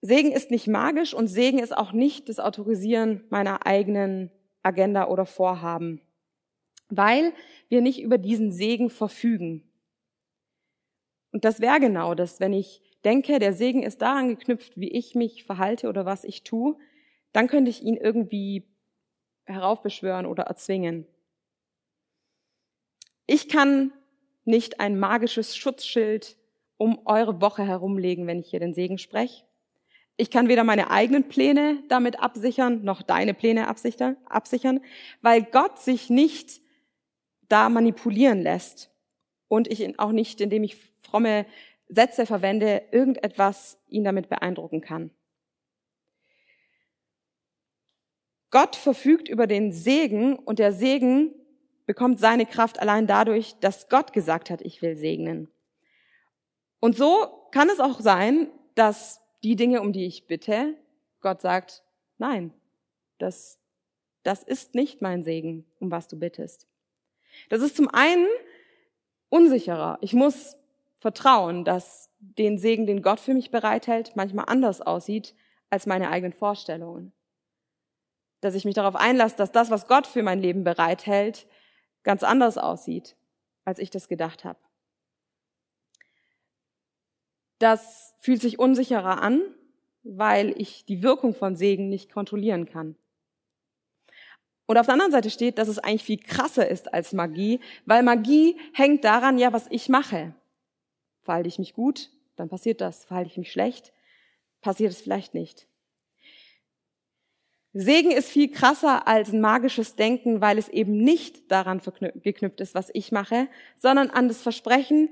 Segen 0.00 0.32
ist 0.32 0.50
nicht 0.50 0.66
magisch 0.66 1.14
und 1.14 1.28
Segen 1.28 1.58
ist 1.58 1.76
auch 1.76 1.92
nicht 1.92 2.28
das 2.28 2.38
Autorisieren 2.38 3.24
meiner 3.30 3.66
eigenen 3.66 4.30
Agenda 4.68 5.08
oder 5.08 5.26
Vorhaben, 5.26 6.00
weil 6.88 7.32
wir 7.68 7.80
nicht 7.80 8.00
über 8.00 8.18
diesen 8.18 8.52
Segen 8.52 8.90
verfügen. 8.90 9.64
Und 11.32 11.44
das 11.44 11.60
wäre 11.60 11.80
genau 11.80 12.14
das, 12.14 12.40
wenn 12.40 12.52
ich 12.52 12.82
denke, 13.04 13.38
der 13.38 13.52
Segen 13.52 13.82
ist 13.82 14.02
daran 14.02 14.28
geknüpft, 14.28 14.78
wie 14.78 14.90
ich 14.90 15.14
mich 15.14 15.44
verhalte 15.44 15.88
oder 15.88 16.04
was 16.04 16.24
ich 16.24 16.42
tue, 16.42 16.76
dann 17.32 17.48
könnte 17.48 17.70
ich 17.70 17.82
ihn 17.82 17.96
irgendwie 17.96 18.66
heraufbeschwören 19.44 20.26
oder 20.26 20.44
erzwingen. 20.44 21.06
Ich 23.26 23.48
kann 23.48 23.92
nicht 24.44 24.80
ein 24.80 24.98
magisches 24.98 25.56
Schutzschild 25.56 26.36
um 26.78 27.06
eure 27.06 27.40
Woche 27.40 27.64
herumlegen, 27.64 28.26
wenn 28.26 28.40
ich 28.40 28.50
hier 28.50 28.60
den 28.60 28.74
Segen 28.74 28.98
spreche. 28.98 29.44
Ich 30.20 30.32
kann 30.32 30.48
weder 30.48 30.64
meine 30.64 30.90
eigenen 30.90 31.28
Pläne 31.28 31.78
damit 31.88 32.18
absichern, 32.18 32.82
noch 32.82 33.02
deine 33.02 33.34
Pläne 33.34 33.68
absichern, 33.68 34.80
weil 35.22 35.42
Gott 35.44 35.78
sich 35.78 36.10
nicht 36.10 36.60
da 37.48 37.68
manipulieren 37.68 38.42
lässt 38.42 38.90
und 39.46 39.68
ich 39.68 39.80
ihn 39.80 39.96
auch 40.00 40.10
nicht, 40.10 40.40
indem 40.40 40.64
ich 40.64 40.76
fromme 41.00 41.46
Sätze 41.88 42.26
verwende, 42.26 42.82
irgendetwas 42.90 43.78
ihn 43.86 44.02
damit 44.02 44.28
beeindrucken 44.28 44.80
kann. 44.80 45.12
Gott 48.50 48.74
verfügt 48.74 49.28
über 49.28 49.46
den 49.46 49.70
Segen 49.70 50.36
und 50.36 50.58
der 50.58 50.72
Segen 50.72 51.32
bekommt 51.86 52.18
seine 52.18 52.44
Kraft 52.44 52.80
allein 52.80 53.06
dadurch, 53.06 53.54
dass 53.60 53.88
Gott 53.88 54.12
gesagt 54.12 54.50
hat, 54.50 54.62
ich 54.62 54.82
will 54.82 54.96
segnen. 54.96 55.48
Und 56.80 56.96
so 56.96 57.48
kann 57.52 57.70
es 57.70 57.78
auch 57.78 58.00
sein, 58.00 58.50
dass 58.74 59.20
die 59.42 59.56
Dinge, 59.56 59.80
um 59.80 59.92
die 59.92 60.06
ich 60.06 60.26
bitte, 60.26 60.74
Gott 61.20 61.40
sagt, 61.40 61.82
nein, 62.18 62.52
das, 63.18 63.58
das 64.22 64.42
ist 64.42 64.74
nicht 64.74 65.02
mein 65.02 65.22
Segen, 65.22 65.66
um 65.80 65.90
was 65.90 66.08
du 66.08 66.18
bittest. 66.18 66.66
Das 67.48 67.62
ist 67.62 67.76
zum 67.76 67.88
einen 67.88 68.26
unsicherer. 69.28 69.98
Ich 70.00 70.12
muss 70.12 70.56
vertrauen, 70.96 71.64
dass 71.64 72.10
den 72.18 72.58
Segen, 72.58 72.86
den 72.86 73.02
Gott 73.02 73.20
für 73.20 73.34
mich 73.34 73.50
bereithält, 73.50 74.12
manchmal 74.16 74.46
anders 74.48 74.80
aussieht 74.80 75.34
als 75.70 75.86
meine 75.86 76.10
eigenen 76.10 76.32
Vorstellungen. 76.32 77.12
Dass 78.40 78.54
ich 78.54 78.64
mich 78.64 78.74
darauf 78.74 78.96
einlasse, 78.96 79.36
dass 79.36 79.52
das, 79.52 79.70
was 79.70 79.86
Gott 79.86 80.06
für 80.06 80.22
mein 80.22 80.40
Leben 80.40 80.64
bereithält, 80.64 81.46
ganz 82.02 82.22
anders 82.22 82.58
aussieht, 82.58 83.16
als 83.64 83.78
ich 83.78 83.90
das 83.90 84.08
gedacht 84.08 84.44
habe. 84.44 84.58
Das 87.58 88.14
fühlt 88.18 88.40
sich 88.40 88.58
unsicherer 88.58 89.22
an, 89.22 89.42
weil 90.02 90.54
ich 90.60 90.84
die 90.84 91.02
Wirkung 91.02 91.34
von 91.34 91.56
Segen 91.56 91.88
nicht 91.88 92.12
kontrollieren 92.12 92.66
kann. 92.66 92.96
Und 94.66 94.76
auf 94.76 94.86
der 94.86 94.92
anderen 94.92 95.12
Seite 95.12 95.30
steht, 95.30 95.56
dass 95.56 95.68
es 95.68 95.78
eigentlich 95.78 96.04
viel 96.04 96.18
krasser 96.18 96.68
ist 96.68 96.92
als 96.92 97.14
Magie, 97.14 97.60
weil 97.86 98.02
Magie 98.02 98.56
hängt 98.74 99.02
daran, 99.02 99.38
ja, 99.38 99.52
was 99.52 99.66
ich 99.70 99.88
mache. 99.88 100.34
Verhalte 101.22 101.48
ich 101.48 101.58
mich 101.58 101.72
gut, 101.72 102.10
dann 102.36 102.48
passiert 102.50 102.80
das. 102.80 103.04
Verhalte 103.06 103.30
ich 103.30 103.38
mich 103.38 103.50
schlecht, 103.50 103.92
passiert 104.60 104.92
es 104.92 105.00
vielleicht 105.00 105.32
nicht. 105.32 105.66
Segen 107.72 108.10
ist 108.10 108.28
viel 108.28 108.50
krasser 108.50 109.06
als 109.06 109.32
ein 109.32 109.40
magisches 109.40 109.94
Denken, 109.94 110.40
weil 110.40 110.58
es 110.58 110.68
eben 110.68 110.98
nicht 110.98 111.50
daran 111.50 111.80
geknüpft 112.22 112.60
ist, 112.60 112.74
was 112.74 112.90
ich 112.92 113.12
mache, 113.12 113.48
sondern 113.76 114.10
an 114.10 114.28
das 114.28 114.42
Versprechen 114.42 115.10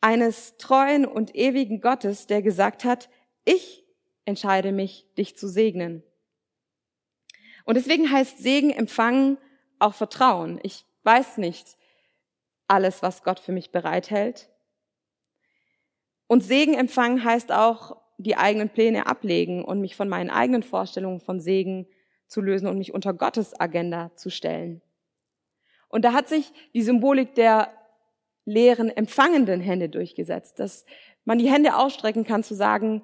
eines 0.00 0.56
treuen 0.58 1.04
und 1.04 1.34
ewigen 1.34 1.80
Gottes, 1.80 2.26
der 2.26 2.42
gesagt 2.42 2.84
hat, 2.84 3.08
ich 3.44 3.84
entscheide 4.24 4.72
mich, 4.72 5.06
dich 5.16 5.36
zu 5.36 5.48
segnen. 5.48 6.02
Und 7.64 7.76
deswegen 7.76 8.10
heißt 8.10 8.38
Segen 8.38 8.70
empfangen 8.70 9.38
auch 9.78 9.94
Vertrauen. 9.94 10.58
Ich 10.62 10.84
weiß 11.02 11.38
nicht 11.38 11.76
alles, 12.66 13.02
was 13.02 13.22
Gott 13.22 13.40
für 13.40 13.52
mich 13.52 13.72
bereithält. 13.72 14.50
Und 16.26 16.44
Segen 16.44 16.74
empfangen 16.74 17.24
heißt 17.24 17.52
auch, 17.52 17.96
die 18.18 18.36
eigenen 18.36 18.68
Pläne 18.68 19.06
ablegen 19.06 19.64
und 19.64 19.80
mich 19.80 19.96
von 19.96 20.08
meinen 20.08 20.28
eigenen 20.28 20.62
Vorstellungen 20.62 21.20
von 21.20 21.40
Segen 21.40 21.86
zu 22.26 22.40
lösen 22.40 22.68
und 22.68 22.76
mich 22.76 22.92
unter 22.92 23.14
Gottes 23.14 23.58
Agenda 23.58 24.14
zu 24.14 24.28
stellen. 24.28 24.82
Und 25.88 26.04
da 26.04 26.12
hat 26.12 26.28
sich 26.28 26.52
die 26.74 26.82
Symbolik 26.82 27.34
der 27.34 27.72
leeren, 28.48 28.88
empfangenden 28.88 29.60
Hände 29.60 29.88
durchgesetzt, 29.88 30.58
dass 30.58 30.84
man 31.24 31.38
die 31.38 31.50
Hände 31.50 31.76
ausstrecken 31.76 32.24
kann 32.24 32.42
zu 32.42 32.54
sagen, 32.54 33.02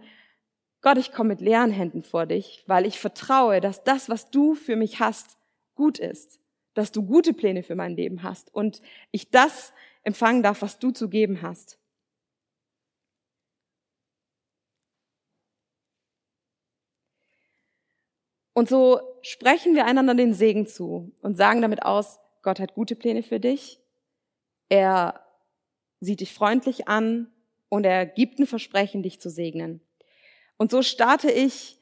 Gott, 0.80 0.98
ich 0.98 1.12
komme 1.12 1.30
mit 1.30 1.40
leeren 1.40 1.70
Händen 1.70 2.02
vor 2.02 2.26
dich, 2.26 2.64
weil 2.66 2.86
ich 2.86 2.98
vertraue, 2.98 3.60
dass 3.60 3.84
das, 3.84 4.08
was 4.08 4.30
du 4.30 4.54
für 4.54 4.76
mich 4.76 5.00
hast, 5.00 5.38
gut 5.74 5.98
ist, 5.98 6.40
dass 6.74 6.92
du 6.92 7.02
gute 7.02 7.32
Pläne 7.32 7.62
für 7.62 7.74
mein 7.74 7.96
Leben 7.96 8.22
hast 8.22 8.52
und 8.54 8.80
ich 9.10 9.30
das 9.30 9.72
empfangen 10.02 10.42
darf, 10.42 10.62
was 10.62 10.78
du 10.78 10.90
zu 10.90 11.08
geben 11.08 11.42
hast. 11.42 11.78
Und 18.54 18.68
so 18.68 19.00
sprechen 19.22 19.74
wir 19.74 19.84
einander 19.84 20.14
den 20.14 20.32
Segen 20.32 20.66
zu 20.66 21.12
und 21.22 21.36
sagen 21.36 21.60
damit 21.60 21.82
aus, 21.82 22.20
Gott 22.42 22.60
hat 22.60 22.74
gute 22.74 22.94
Pläne 22.94 23.22
für 23.22 23.40
dich. 23.40 23.80
Er 24.68 25.23
sieht 26.04 26.20
dich 26.20 26.32
freundlich 26.32 26.88
an 26.88 27.30
und 27.68 27.84
er 27.84 28.06
gibt 28.06 28.38
ein 28.38 28.46
Versprechen, 28.46 29.02
dich 29.02 29.20
zu 29.20 29.30
segnen. 29.30 29.80
Und 30.56 30.70
so 30.70 30.82
starte 30.82 31.30
ich 31.30 31.78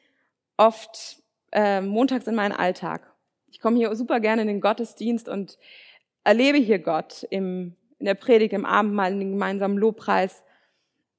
oft 0.57 1.23
äh, 1.52 1.81
montags 1.81 2.26
in 2.26 2.35
meinen 2.35 2.52
Alltag. 2.52 3.12
Ich 3.50 3.61
komme 3.61 3.76
hier 3.76 3.95
super 3.95 4.21
gerne 4.21 4.43
in 4.43 4.49
den 4.49 4.61
Gottesdienst 4.61 5.29
und 5.29 5.59
erlebe 6.25 6.59
hier 6.59 6.79
Gott 6.79 7.26
im, 7.31 7.76
in 7.99 8.07
der 8.07 8.14
Predigt, 8.14 8.52
im 8.55 8.64
Abendmahl, 8.64 9.12
in 9.12 9.21
dem 9.21 9.33
gemeinsamen 9.33 9.76
Lobpreis. 9.76 10.43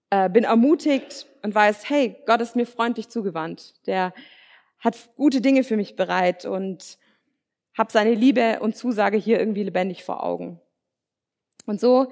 Äh, 0.09 0.29
bin 0.29 0.43
ermutigt 0.43 1.27
und 1.43 1.53
weiß, 1.53 1.89
hey, 1.89 2.15
Gott 2.25 2.41
ist 2.41 2.55
mir 2.55 2.65
freundlich 2.65 3.09
zugewandt. 3.09 3.73
Der 3.85 4.13
hat 4.79 4.97
gute 5.15 5.41
Dinge 5.41 5.63
für 5.63 5.77
mich 5.77 5.95
bereit 5.95 6.45
und 6.45 6.97
habe 7.77 7.91
seine 7.91 8.13
Liebe 8.13 8.59
und 8.59 8.75
Zusage 8.75 9.17
hier 9.17 9.39
irgendwie 9.39 9.63
lebendig 9.63 10.03
vor 10.03 10.23
Augen. 10.23 10.59
Und 11.65 11.79
so 11.79 12.11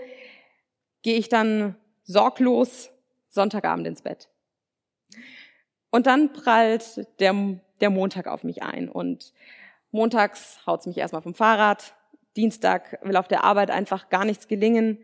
gehe 1.02 1.18
ich 1.18 1.30
dann 1.30 1.76
sorglos 2.04 2.92
Sonntagabend 3.30 3.88
ins 3.88 4.02
Bett. 4.02 4.30
Und 5.90 6.08
dann 6.08 6.34
prallt 6.34 7.08
der, 7.20 7.60
der 7.80 7.90
Montag 7.90 8.28
auf 8.28 8.44
mich 8.44 8.64
ein. 8.64 8.90
Und 8.90 9.34
montags 9.92 10.60
haut's 10.66 10.86
mich 10.86 10.98
erstmal 10.98 11.22
vom 11.22 11.34
Fahrrad. 11.34 11.96
Dienstag 12.36 13.00
will 13.04 13.18
auf 13.18 13.28
der 13.28 13.44
Arbeit 13.44 13.72
einfach 13.72 14.10
gar 14.10 14.26
nichts 14.26 14.48
gelingen. 14.48 15.00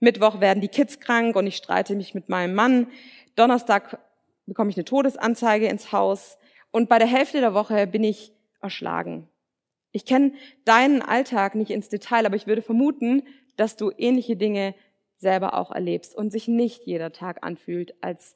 Mittwoch 0.00 0.40
werden 0.40 0.60
die 0.60 0.68
Kids 0.68 1.00
krank 1.00 1.36
und 1.36 1.46
ich 1.46 1.56
streite 1.56 1.94
mich 1.94 2.14
mit 2.14 2.28
meinem 2.28 2.54
Mann. 2.54 2.88
Donnerstag 3.34 3.98
bekomme 4.46 4.70
ich 4.70 4.76
eine 4.76 4.84
Todesanzeige 4.84 5.68
ins 5.68 5.92
Haus. 5.92 6.38
Und 6.70 6.88
bei 6.88 6.98
der 6.98 7.08
Hälfte 7.08 7.40
der 7.40 7.54
Woche 7.54 7.86
bin 7.86 8.04
ich 8.04 8.32
erschlagen. 8.60 9.28
Ich 9.92 10.04
kenne 10.04 10.32
deinen 10.64 11.02
Alltag 11.02 11.54
nicht 11.54 11.70
ins 11.70 11.88
Detail, 11.88 12.26
aber 12.26 12.36
ich 12.36 12.46
würde 12.46 12.62
vermuten, 12.62 13.22
dass 13.56 13.76
du 13.76 13.90
ähnliche 13.96 14.36
Dinge 14.36 14.74
selber 15.18 15.54
auch 15.54 15.70
erlebst 15.70 16.14
und 16.14 16.30
sich 16.30 16.48
nicht 16.48 16.84
jeder 16.84 17.12
Tag 17.12 17.44
anfühlt, 17.44 17.94
als, 18.02 18.34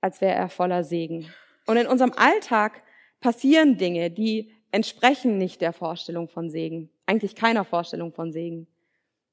als 0.00 0.20
wäre 0.20 0.34
er 0.34 0.48
voller 0.48 0.82
Segen. 0.84 1.32
Und 1.66 1.76
in 1.76 1.86
unserem 1.86 2.12
Alltag 2.12 2.82
passieren 3.20 3.76
Dinge, 3.76 4.10
die 4.10 4.52
entsprechen 4.70 5.36
nicht 5.36 5.60
der 5.60 5.72
Vorstellung 5.72 6.28
von 6.28 6.50
Segen, 6.50 6.90
eigentlich 7.06 7.34
keiner 7.34 7.64
Vorstellung 7.64 8.12
von 8.12 8.32
Segen. 8.32 8.66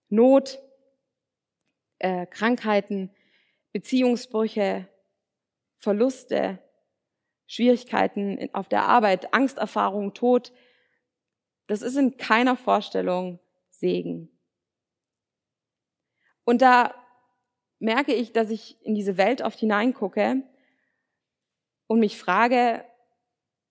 Not, 0.10 0.60
äh, 2.00 2.25
Krankheiten, 2.25 3.12
Beziehungsbrüche, 3.72 4.88
Verluste, 5.77 6.60
Schwierigkeiten 7.46 8.50
auf 8.53 8.67
der 8.67 8.84
Arbeit, 8.84 9.34
Angsterfahrung, 9.34 10.13
Tod, 10.13 10.51
das 11.67 11.82
ist 11.82 11.96
in 11.96 12.17
keiner 12.17 12.56
Vorstellung 12.56 13.39
Segen. 13.70 14.29
Und 16.48 16.62
da 16.62 16.96
merke 17.77 18.13
ich, 18.13 18.32
dass 18.32 18.50
ich 18.51 18.77
in 18.82 18.96
diese 18.96 19.18
Welt 19.18 19.42
oft 19.42 19.60
hineingucke 19.60 20.44
und 21.88 22.00
mich 22.00 22.18
frage, 22.18 22.86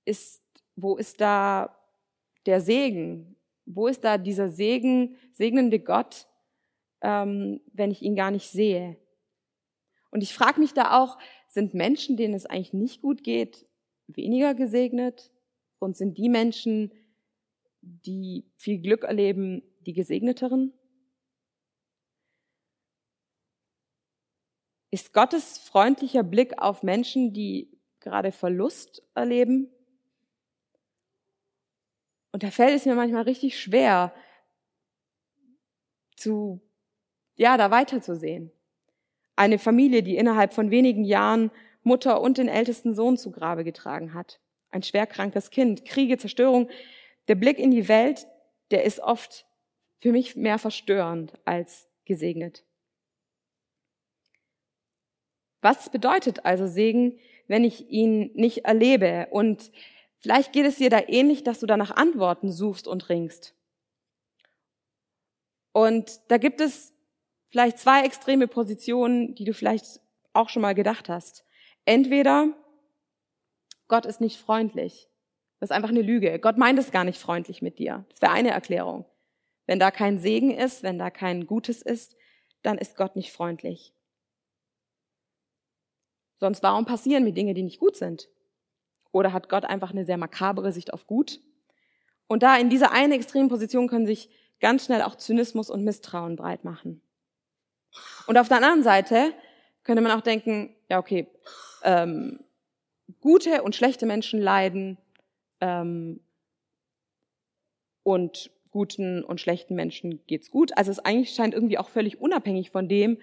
ist, 0.05 0.43
wo 0.77 0.99
ist 0.99 1.23
da 1.23 1.75
der 2.45 2.61
Segen? 2.61 3.37
Wo 3.65 3.87
ist 3.87 4.05
da 4.05 4.19
dieser 4.19 4.51
Segen, 4.51 5.17
segnende 5.33 5.81
Gott, 5.81 6.27
ähm, 7.01 7.63
wenn 7.73 7.91
ich 7.91 8.03
ihn 8.03 8.15
gar 8.15 8.31
nicht 8.31 8.51
sehe? 8.51 8.99
Und 10.11 10.23
ich 10.23 10.35
frage 10.35 10.61
mich 10.61 10.75
da 10.75 11.03
auch, 11.03 11.17
sind 11.49 11.73
Menschen, 11.73 12.19
denen 12.19 12.35
es 12.35 12.45
eigentlich 12.45 12.75
nicht 12.75 13.01
gut 13.01 13.25
geht, 13.25 13.67
weniger 14.07 14.55
gesegnet? 14.55 15.31
Und 15.79 15.97
sind 15.97 16.19
die 16.19 16.29
Menschen, 16.29 16.93
die 17.81 18.45
viel 18.59 18.81
Glück 18.83 19.05
erleben, 19.05 19.63
die 19.81 19.95
gesegneteren? 19.95 20.75
Ist 24.91 25.13
Gottes 25.13 25.59
freundlicher 25.59 26.23
Blick 26.23 26.63
auf 26.63 26.83
Menschen, 26.83 27.33
die 27.33 27.69
gerade 28.01 28.33
Verlust 28.33 29.03
erleben? 29.15 29.69
Und 32.33 32.43
da 32.43 32.51
fällt 32.51 32.77
es 32.77 32.87
mir 32.87 32.95
manchmal 32.95 33.23
richtig 33.23 33.59
schwer, 33.59 34.15
zu, 36.17 36.61
ja, 37.37 37.57
da 37.57 37.71
weiterzusehen. 37.71 38.51
Eine 39.37 39.59
Familie, 39.59 40.03
die 40.03 40.17
innerhalb 40.17 40.55
von 40.55 40.71
wenigen 40.71 41.05
Jahren 41.05 41.51
Mutter 41.83 42.21
und 42.21 42.39
den 42.39 42.49
ältesten 42.49 42.95
Sohn 42.95 43.17
zu 43.17 43.31
Grabe 43.31 43.65
getragen 43.65 44.15
hat. 44.15 44.41
Ein 44.71 44.83
schwerkrankes 44.83 45.51
Kind, 45.51 45.85
Kriege, 45.85 46.19
Zerstörung. 46.19 46.69
Der 47.29 47.35
Blick 47.35 47.59
in 47.59 47.71
die 47.71 47.89
Welt, 47.89 48.27
der 48.71 48.85
ist 48.85 49.01
oft 49.01 49.47
für 49.99 50.13
mich 50.13 50.37
mehr 50.37 50.59
verstörend 50.59 51.35
als 51.45 51.89
gesegnet. 52.05 52.65
Was 55.67 55.91
bedeutet 55.91 56.45
also 56.45 56.69
Segen, 56.69 57.19
wenn 57.49 57.65
ich 57.65 57.91
ihn 57.91 58.31
nicht 58.35 58.67
erlebe? 58.67 59.27
Und 59.33 59.73
vielleicht 60.19 60.53
geht 60.53 60.65
es 60.65 60.77
dir 60.77 60.91
da 60.91 61.01
ähnlich, 61.09 61.43
dass 61.43 61.59
du 61.59 61.67
danach 61.67 61.91
Antworten 61.91 62.53
suchst 62.53 62.87
und 62.87 63.09
ringst. 63.09 63.53
Und 65.73 66.21
da 66.29 66.39
gibt 66.39 66.61
es 66.61 66.95
vielleicht 67.49 67.81
zwei 67.81 68.05
extreme 68.05 68.47
Positionen, 68.47 69.35
die 69.35 69.43
du 69.43 69.53
vielleicht 69.53 69.99
auch 70.35 70.51
schon 70.51 70.63
mal 70.63 70.77
gedacht 70.77 71.09
hast. 71.09 71.45
Entweder 71.85 72.47
Gott 73.89 74.07
ist 74.07 74.21
nicht 74.21 74.39
freundlich. 74.39 75.09
Das 75.59 75.71
ist 75.71 75.77
einfach 75.77 75.89
eine 75.89 76.03
Lüge. 76.03 76.39
Gott 76.39 76.59
meint 76.59 76.79
es 76.79 76.93
gar 76.93 77.03
nicht 77.03 77.19
freundlich 77.19 77.61
mit 77.61 77.81
dir. 77.81 78.05
Das 78.11 78.23
wäre 78.23 78.31
eine 78.31 78.53
Erklärung. 78.53 79.05
Wenn 79.67 79.81
da 79.81 79.91
kein 79.91 80.21
Segen 80.21 80.53
ist, 80.53 80.85
wenn 80.85 80.97
da 80.97 81.11
kein 81.11 81.49
Gutes 81.49 81.83
ist, 81.83 82.15
dann 82.63 82.79
ist 82.79 82.95
Gott 82.95 83.17
nicht 83.17 83.33
freundlich. 83.33 83.93
Sonst 86.37 86.63
warum 86.63 86.85
passieren 86.85 87.25
mir 87.25 87.33
Dinge, 87.33 87.55
die 87.55 87.63
nicht 87.63 87.81
gut 87.81 87.97
sind? 87.97 88.29
Oder 89.13 89.33
hat 89.33 89.49
Gott 89.49 89.65
einfach 89.65 89.91
eine 89.91 90.05
sehr 90.05 90.19
makabere 90.19 90.73
Sicht 90.73 90.93
auf 90.93 91.07
gut? 91.07 91.41
Und 92.27 92.43
da 92.43 92.57
in 92.57 92.71
dieser 92.71 92.93
einen 92.93 93.13
extremen 93.13 93.49
Position 93.49 93.89
können 93.89 94.07
sich 94.07 94.29
ganz 94.61 94.85
schnell 94.85 95.03
auch 95.03 95.17
Zynismus 95.17 95.71
und 95.71 95.85
Misstrauen 95.85 96.37
breit 96.37 96.65
machen. 96.65 97.01
Und 98.27 98.37
auf 98.37 98.49
der 98.49 98.59
anderen 98.59 98.83
Seite 98.83 99.33
könnte 99.85 100.03
man 100.03 100.13
auch 100.13 100.21
denken, 100.21 100.75
ja 100.91 100.99
okay, 100.99 101.29
ähm, 101.83 102.41
gute 103.21 103.63
und 103.63 103.75
schlechte 103.75 104.07
Menschen 104.07 104.41
leiden 104.41 104.99
ähm, 105.61 106.21
und 108.03 108.51
guten 108.71 109.25
und 109.25 109.41
schlechten 109.41 109.75
Menschen 109.75 110.21
geht's 110.27 110.51
gut. 110.51 110.77
Also 110.77 110.91
es 110.91 110.99
eigentlich 110.99 111.35
scheint 111.35 111.55
irgendwie 111.55 111.79
auch 111.79 111.89
völlig 111.89 112.21
unabhängig 112.21 112.71
von 112.71 112.89
dem, 112.89 113.19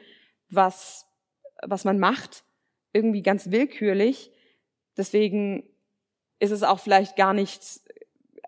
was, 0.49 1.05
was 1.61 1.83
man 1.83 1.99
macht, 1.99 2.43
irgendwie 2.93 3.21
ganz 3.21 3.51
willkürlich. 3.51 4.31
Deswegen 4.95 5.67
ist 6.39 6.51
es 6.51 6.63
auch 6.63 6.79
vielleicht 6.79 7.15
gar 7.15 7.33
nicht, 7.33 7.81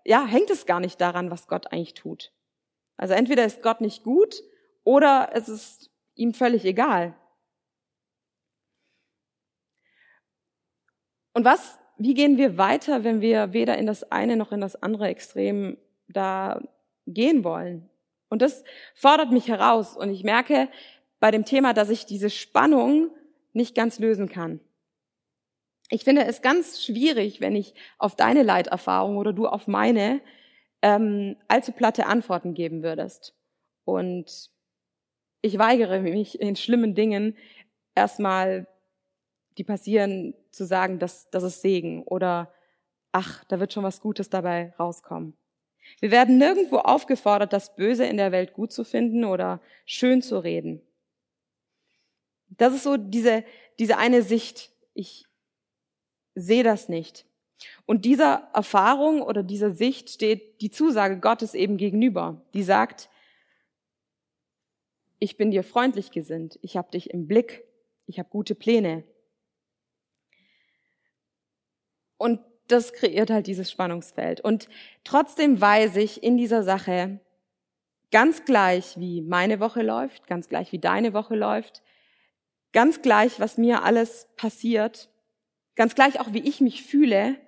ja, 0.04 0.24
hängt 0.24 0.50
es 0.50 0.66
gar 0.66 0.80
nicht 0.80 1.00
daran, 1.00 1.30
was 1.30 1.48
Gott 1.48 1.72
eigentlich 1.72 1.94
tut. 1.94 2.32
Also 2.96 3.14
entweder 3.14 3.44
ist 3.44 3.62
Gott 3.62 3.80
nicht 3.80 4.04
gut 4.04 4.42
oder 4.84 5.30
es 5.34 5.48
ist 5.48 5.90
ihm 6.14 6.32
völlig 6.32 6.64
egal. 6.64 7.14
Und 11.34 11.44
was, 11.44 11.78
wie 11.98 12.14
gehen 12.14 12.38
wir 12.38 12.56
weiter, 12.56 13.04
wenn 13.04 13.20
wir 13.20 13.52
weder 13.52 13.76
in 13.76 13.86
das 13.86 14.10
eine 14.10 14.36
noch 14.36 14.52
in 14.52 14.60
das 14.60 14.80
andere 14.82 15.08
Extrem 15.08 15.76
da 16.08 16.62
gehen 17.06 17.44
wollen? 17.44 17.90
Und 18.28 18.42
das 18.42 18.64
fordert 18.94 19.32
mich 19.32 19.48
heraus. 19.48 19.96
Und 19.96 20.10
ich 20.10 20.24
merke 20.24 20.68
bei 21.20 21.30
dem 21.30 21.44
Thema, 21.44 21.74
dass 21.74 21.90
ich 21.90 22.06
diese 22.06 22.30
Spannung 22.30 23.10
nicht 23.56 23.74
ganz 23.74 23.98
lösen 23.98 24.28
kann. 24.28 24.60
Ich 25.88 26.04
finde 26.04 26.24
es 26.24 26.42
ganz 26.42 26.84
schwierig, 26.84 27.40
wenn 27.40 27.56
ich 27.56 27.74
auf 27.98 28.14
deine 28.14 28.42
Leiterfahrung 28.42 29.16
oder 29.16 29.32
du 29.32 29.46
auf 29.46 29.66
meine 29.66 30.20
ähm, 30.82 31.36
allzu 31.48 31.72
platte 31.72 32.06
Antworten 32.06 32.54
geben 32.54 32.82
würdest. 32.82 33.34
Und 33.84 34.50
ich 35.42 35.58
weigere 35.58 36.00
mich 36.00 36.40
in 36.40 36.56
schlimmen 36.56 36.94
Dingen 36.94 37.36
erstmal, 37.94 38.66
die 39.58 39.64
passieren, 39.64 40.34
zu 40.50 40.64
sagen, 40.64 40.98
dass 40.98 41.30
das 41.30 41.42
ist 41.42 41.62
Segen 41.62 42.02
oder 42.02 42.52
ach, 43.12 43.44
da 43.44 43.60
wird 43.60 43.72
schon 43.72 43.84
was 43.84 44.00
Gutes 44.00 44.28
dabei 44.28 44.74
rauskommen. 44.78 45.34
Wir 46.00 46.10
werden 46.10 46.38
nirgendwo 46.38 46.78
aufgefordert, 46.78 47.52
das 47.52 47.76
Böse 47.76 48.04
in 48.04 48.16
der 48.16 48.32
Welt 48.32 48.52
gut 48.52 48.72
zu 48.72 48.84
finden 48.84 49.24
oder 49.24 49.60
schön 49.84 50.20
zu 50.20 50.38
reden. 50.38 50.82
Das 52.48 52.74
ist 52.74 52.84
so 52.84 52.96
diese, 52.96 53.44
diese 53.78 53.98
eine 53.98 54.22
Sicht. 54.22 54.70
Ich 54.94 55.26
sehe 56.34 56.62
das 56.62 56.88
nicht. 56.88 57.26
Und 57.86 58.04
dieser 58.04 58.48
Erfahrung 58.52 59.22
oder 59.22 59.42
dieser 59.42 59.70
Sicht 59.70 60.10
steht 60.10 60.60
die 60.60 60.70
Zusage 60.70 61.18
Gottes 61.18 61.54
eben 61.54 61.76
gegenüber, 61.76 62.42
die 62.54 62.62
sagt, 62.62 63.08
ich 65.18 65.36
bin 65.36 65.50
dir 65.50 65.64
freundlich 65.64 66.10
gesinnt, 66.10 66.58
ich 66.62 66.76
habe 66.76 66.90
dich 66.90 67.10
im 67.10 67.26
Blick, 67.26 67.64
ich 68.06 68.18
habe 68.18 68.28
gute 68.28 68.54
Pläne. 68.54 69.04
Und 72.18 72.40
das 72.68 72.92
kreiert 72.92 73.30
halt 73.30 73.46
dieses 73.46 73.70
Spannungsfeld. 73.70 74.40
Und 74.40 74.68
trotzdem 75.04 75.60
weiß 75.60 75.96
ich 75.96 76.22
in 76.22 76.36
dieser 76.36 76.62
Sache, 76.62 77.20
ganz 78.10 78.44
gleich 78.44 78.98
wie 78.98 79.22
meine 79.22 79.60
Woche 79.60 79.82
läuft, 79.82 80.26
ganz 80.26 80.48
gleich 80.48 80.72
wie 80.72 80.78
deine 80.78 81.12
Woche 81.12 81.36
läuft, 81.36 81.82
Ganz 82.76 83.00
gleich, 83.00 83.40
was 83.40 83.56
mir 83.56 83.84
alles 83.84 84.28
passiert, 84.36 85.08
ganz 85.76 85.94
gleich 85.94 86.20
auch, 86.20 86.34
wie 86.34 86.46
ich 86.46 86.60
mich 86.60 86.82
fühle, 86.82 87.38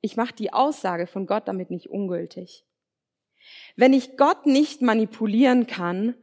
ich 0.00 0.16
mache 0.16 0.32
die 0.32 0.52
Aussage 0.52 1.08
von 1.08 1.26
Gott 1.26 1.48
damit 1.48 1.70
nicht 1.70 1.90
ungültig. 1.90 2.64
Wenn 3.74 3.92
ich 3.92 4.16
Gott 4.16 4.46
nicht 4.46 4.80
manipulieren 4.80 5.66
kann, 5.66 6.14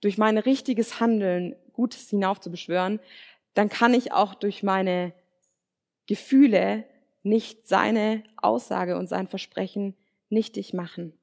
durch 0.00 0.18
mein 0.18 0.36
richtiges 0.36 0.98
Handeln 0.98 1.54
Gutes 1.72 2.10
hinaufzubeschwören, 2.10 2.98
dann 3.54 3.68
kann 3.68 3.94
ich 3.94 4.10
auch 4.10 4.34
durch 4.34 4.64
meine 4.64 5.12
Gefühle 6.08 6.86
nicht 7.22 7.68
seine 7.68 8.24
Aussage 8.36 8.96
und 8.96 9.06
sein 9.06 9.28
Versprechen 9.28 9.94
nichtig 10.28 10.74
machen. 10.74 11.16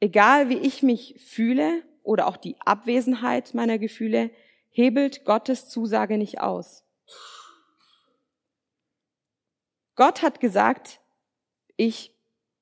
Egal 0.00 0.48
wie 0.48 0.58
ich 0.58 0.82
mich 0.82 1.14
fühle 1.18 1.82
oder 2.02 2.26
auch 2.26 2.38
die 2.38 2.58
Abwesenheit 2.60 3.54
meiner 3.54 3.78
Gefühle, 3.78 4.30
hebelt 4.70 5.24
Gottes 5.24 5.68
Zusage 5.68 6.16
nicht 6.16 6.40
aus. 6.40 6.84
Gott 9.96 10.22
hat 10.22 10.40
gesagt, 10.40 11.00
ich 11.76 12.14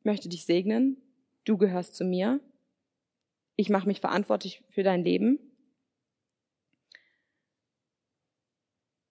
möchte 0.02 0.28
dich 0.28 0.44
segnen, 0.44 1.00
du 1.44 1.56
gehörst 1.56 1.94
zu 1.94 2.04
mir, 2.04 2.40
ich 3.54 3.70
mache 3.70 3.86
mich 3.86 4.00
verantwortlich 4.00 4.62
für 4.70 4.82
dein 4.82 5.04
Leben. 5.04 5.38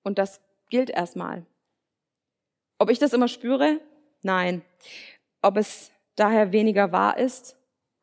Und 0.04 0.18
das 0.18 0.42
gilt 0.70 0.90
erstmal. 0.90 1.46
Ob 2.78 2.90
ich 2.90 3.00
das 3.00 3.14
immer 3.14 3.28
spüre? 3.28 3.82
Nein. 4.22 4.64
Ob 5.42 5.58
es 5.58 5.92
daher 6.16 6.52
weniger 6.52 6.92
wahr 6.92 7.18
ist? 7.18 7.58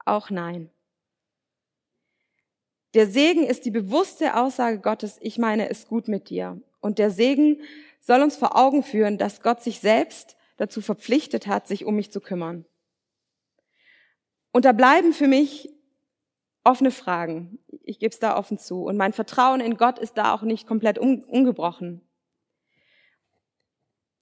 Auch 0.04 0.30
nein. 0.30 0.70
Der 2.94 3.08
Segen 3.08 3.44
ist 3.44 3.64
die 3.64 3.70
bewusste 3.70 4.36
Aussage 4.36 4.78
Gottes, 4.78 5.18
ich 5.20 5.38
meine 5.38 5.68
es 5.68 5.86
gut 5.88 6.06
mit 6.06 6.30
dir. 6.30 6.60
Und 6.80 6.98
der 6.98 7.10
Segen 7.10 7.60
soll 8.00 8.22
uns 8.22 8.36
vor 8.36 8.56
Augen 8.56 8.82
führen, 8.82 9.18
dass 9.18 9.42
Gott 9.42 9.62
sich 9.62 9.80
selbst 9.80 10.36
dazu 10.56 10.80
verpflichtet 10.80 11.46
hat, 11.46 11.66
sich 11.66 11.84
um 11.84 11.96
mich 11.96 12.12
zu 12.12 12.20
kümmern. 12.20 12.64
Und 14.52 14.64
da 14.64 14.72
bleiben 14.72 15.12
für 15.12 15.26
mich 15.26 15.74
offene 16.62 16.92
Fragen. 16.92 17.58
Ich 17.82 17.98
gebe 17.98 18.12
es 18.12 18.20
da 18.20 18.36
offen 18.36 18.58
zu. 18.58 18.84
Und 18.84 18.96
mein 18.96 19.12
Vertrauen 19.12 19.60
in 19.60 19.76
Gott 19.76 19.98
ist 19.98 20.16
da 20.16 20.32
auch 20.32 20.42
nicht 20.42 20.66
komplett 20.66 20.98
ungebrochen. 20.98 22.00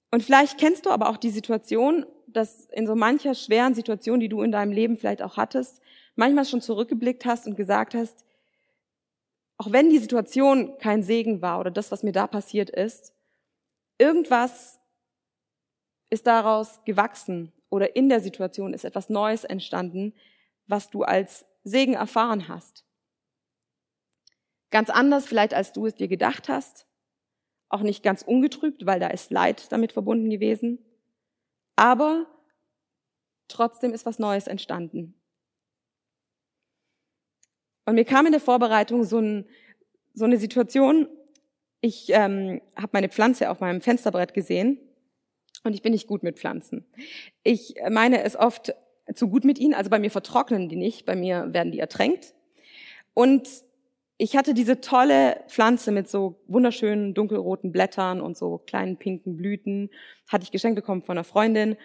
Und 0.09 0.23
vielleicht 0.23 0.59
kennst 0.59 0.85
du 0.85 0.89
aber 0.89 1.09
auch 1.09 1.17
die 1.17 1.29
Situation, 1.29 2.05
dass 2.27 2.65
in 2.65 2.87
so 2.87 2.95
mancher 2.95 3.35
schweren 3.35 3.75
Situation, 3.75 4.19
die 4.19 4.29
du 4.29 4.41
in 4.41 4.51
deinem 4.51 4.71
Leben 4.71 4.97
vielleicht 4.97 5.21
auch 5.21 5.37
hattest, 5.37 5.81
manchmal 6.15 6.45
schon 6.45 6.61
zurückgeblickt 6.61 7.25
hast 7.25 7.47
und 7.47 7.55
gesagt 7.55 7.93
hast, 7.93 8.25
auch 9.57 9.71
wenn 9.71 9.89
die 9.89 9.99
Situation 9.99 10.77
kein 10.79 11.03
Segen 11.03 11.41
war 11.41 11.59
oder 11.59 11.71
das, 11.71 11.91
was 11.91 12.03
mir 12.03 12.11
da 12.11 12.27
passiert 12.27 12.69
ist, 12.69 13.13
irgendwas 13.97 14.79
ist 16.09 16.27
daraus 16.27 16.83
gewachsen 16.85 17.51
oder 17.69 17.95
in 17.95 18.09
der 18.09 18.19
Situation 18.19 18.73
ist 18.73 18.83
etwas 18.83 19.09
Neues 19.09 19.43
entstanden, 19.43 20.13
was 20.67 20.89
du 20.89 21.03
als 21.03 21.45
Segen 21.63 21.93
erfahren 21.93 22.47
hast. 22.47 22.85
Ganz 24.69 24.89
anders 24.89 25.25
vielleicht, 25.25 25.53
als 25.53 25.71
du 25.71 25.85
es 25.85 25.95
dir 25.95 26.07
gedacht 26.07 26.49
hast, 26.49 26.87
auch 27.69 27.81
nicht 27.81 28.03
ganz 28.03 28.21
ungetrübt, 28.21 28.85
weil 28.85 28.99
da 28.99 29.07
ist 29.07 29.31
Leid 29.31 29.71
damit 29.71 29.91
verbunden 29.91 30.29
gewesen, 30.29 30.79
aber 31.75 32.27
trotzdem 33.47 33.93
ist 33.93 34.05
was 34.05 34.19
Neues 34.19 34.47
entstanden. 34.47 35.15
Und 37.85 37.95
mir 37.95 38.05
kam 38.05 38.25
in 38.25 38.31
der 38.31 38.41
Vorbereitung 38.41 39.03
so, 39.03 39.19
ein, 39.19 39.45
so 40.13 40.25
eine 40.25 40.37
Situation, 40.37 41.07
ich 41.81 42.09
ähm, 42.09 42.61
habe 42.75 42.91
meine 42.93 43.09
Pflanze 43.09 43.49
auf 43.49 43.59
meinem 43.59 43.81
Fensterbrett 43.81 44.33
gesehen 44.33 44.79
und 45.63 45.73
ich 45.73 45.81
bin 45.81 45.91
nicht 45.91 46.07
gut 46.07 46.23
mit 46.23 46.39
Pflanzen. 46.39 46.85
Ich 47.43 47.75
meine 47.89 48.23
es 48.23 48.37
oft 48.37 48.73
zu 49.13 49.27
gut 49.27 49.43
mit 49.43 49.59
ihnen, 49.59 49.73
also 49.73 49.89
bei 49.89 49.99
mir 49.99 50.11
vertrocknen 50.11 50.69
die 50.69 50.77
nicht, 50.77 51.05
bei 51.05 51.15
mir 51.15 51.53
werden 51.53 51.73
die 51.73 51.79
ertränkt. 51.79 52.33
Und 53.13 53.49
ich 54.17 54.37
hatte 54.37 54.53
diese 54.53 54.79
tolle 54.79 55.37
Pflanze 55.47 55.91
mit 55.91 56.09
so 56.09 56.39
wunderschönen 56.47 57.13
dunkelroten 57.13 57.71
Blättern 57.71 58.21
und 58.21 58.37
so 58.37 58.59
kleinen 58.59 58.97
pinken 58.97 59.37
Blüten, 59.37 59.89
hatte 60.27 60.43
ich 60.43 60.51
geschenkt 60.51 60.75
bekommen 60.75 61.03
von 61.03 61.17
einer 61.17 61.23
Freundin 61.23 61.77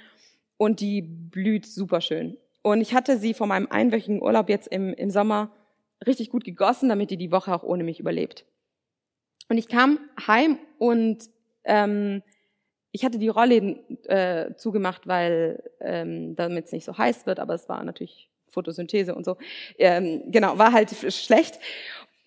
und 0.57 0.81
die 0.81 1.03
blüht 1.03 1.67
super 1.67 2.01
schön. 2.01 2.37
Und 2.63 2.81
ich 2.81 2.95
hatte 2.95 3.19
sie 3.19 3.35
vor 3.35 3.47
meinem 3.47 3.69
einwöchigen 3.71 4.23
Urlaub 4.23 4.49
jetzt 4.49 4.69
im, 4.69 4.93
im 4.93 5.11
Sommer 5.11 5.51
richtig 6.07 6.31
gut 6.31 6.45
gegossen, 6.45 6.89
damit 6.89 7.11
die 7.11 7.17
die 7.17 7.33
Woche 7.33 7.55
auch 7.55 7.63
ohne 7.63 7.85
mich 7.85 7.99
überlebt. 7.99 8.45
Und 9.49 9.57
ich 9.57 9.69
kam 9.69 9.99
heim 10.27 10.59
und 10.79 11.31
ähm, 11.65 12.23
ich 12.93 13.05
hatte 13.05 13.19
die 13.19 13.29
Rollläden 13.29 13.99
äh, 14.05 14.55
zugemacht, 14.57 15.07
weil 15.07 15.63
ähm, 15.81 16.37
damit 16.37 16.67
es 16.67 16.73
nicht 16.73 16.85
so 16.85 16.97
heiß 16.97 17.27
wird, 17.27 17.41
aber 17.41 17.55
es 17.55 17.69
war 17.69 17.83
natürlich 17.85 18.31
Photosynthese 18.49 19.15
und 19.15 19.25
so. 19.25 19.37
Ähm, 19.79 20.23
genau, 20.27 20.59
war 20.59 20.73
halt 20.73 20.91
schlecht. 21.13 21.59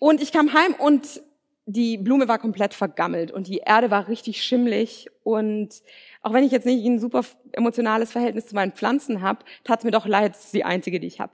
Und 0.01 0.19
ich 0.19 0.31
kam 0.31 0.51
heim 0.51 0.73
und 0.73 1.21
die 1.67 1.99
Blume 1.99 2.27
war 2.27 2.39
komplett 2.39 2.73
vergammelt 2.73 3.31
und 3.31 3.45
die 3.45 3.59
Erde 3.59 3.91
war 3.91 4.07
richtig 4.07 4.41
schimmlig. 4.41 5.11
Und 5.21 5.83
auch 6.23 6.33
wenn 6.33 6.43
ich 6.43 6.51
jetzt 6.51 6.65
nicht 6.65 6.83
ein 6.83 6.97
super 6.97 7.23
emotionales 7.51 8.11
Verhältnis 8.11 8.47
zu 8.47 8.55
meinen 8.55 8.71
Pflanzen 8.71 9.21
habe, 9.21 9.45
tat 9.63 9.77
es 9.77 9.85
mir 9.85 9.91
doch 9.91 10.07
leid, 10.07 10.35
es 10.35 10.45
ist 10.45 10.53
die 10.55 10.65
einzige, 10.65 10.99
die 10.99 11.05
ich 11.05 11.19
habe. 11.19 11.33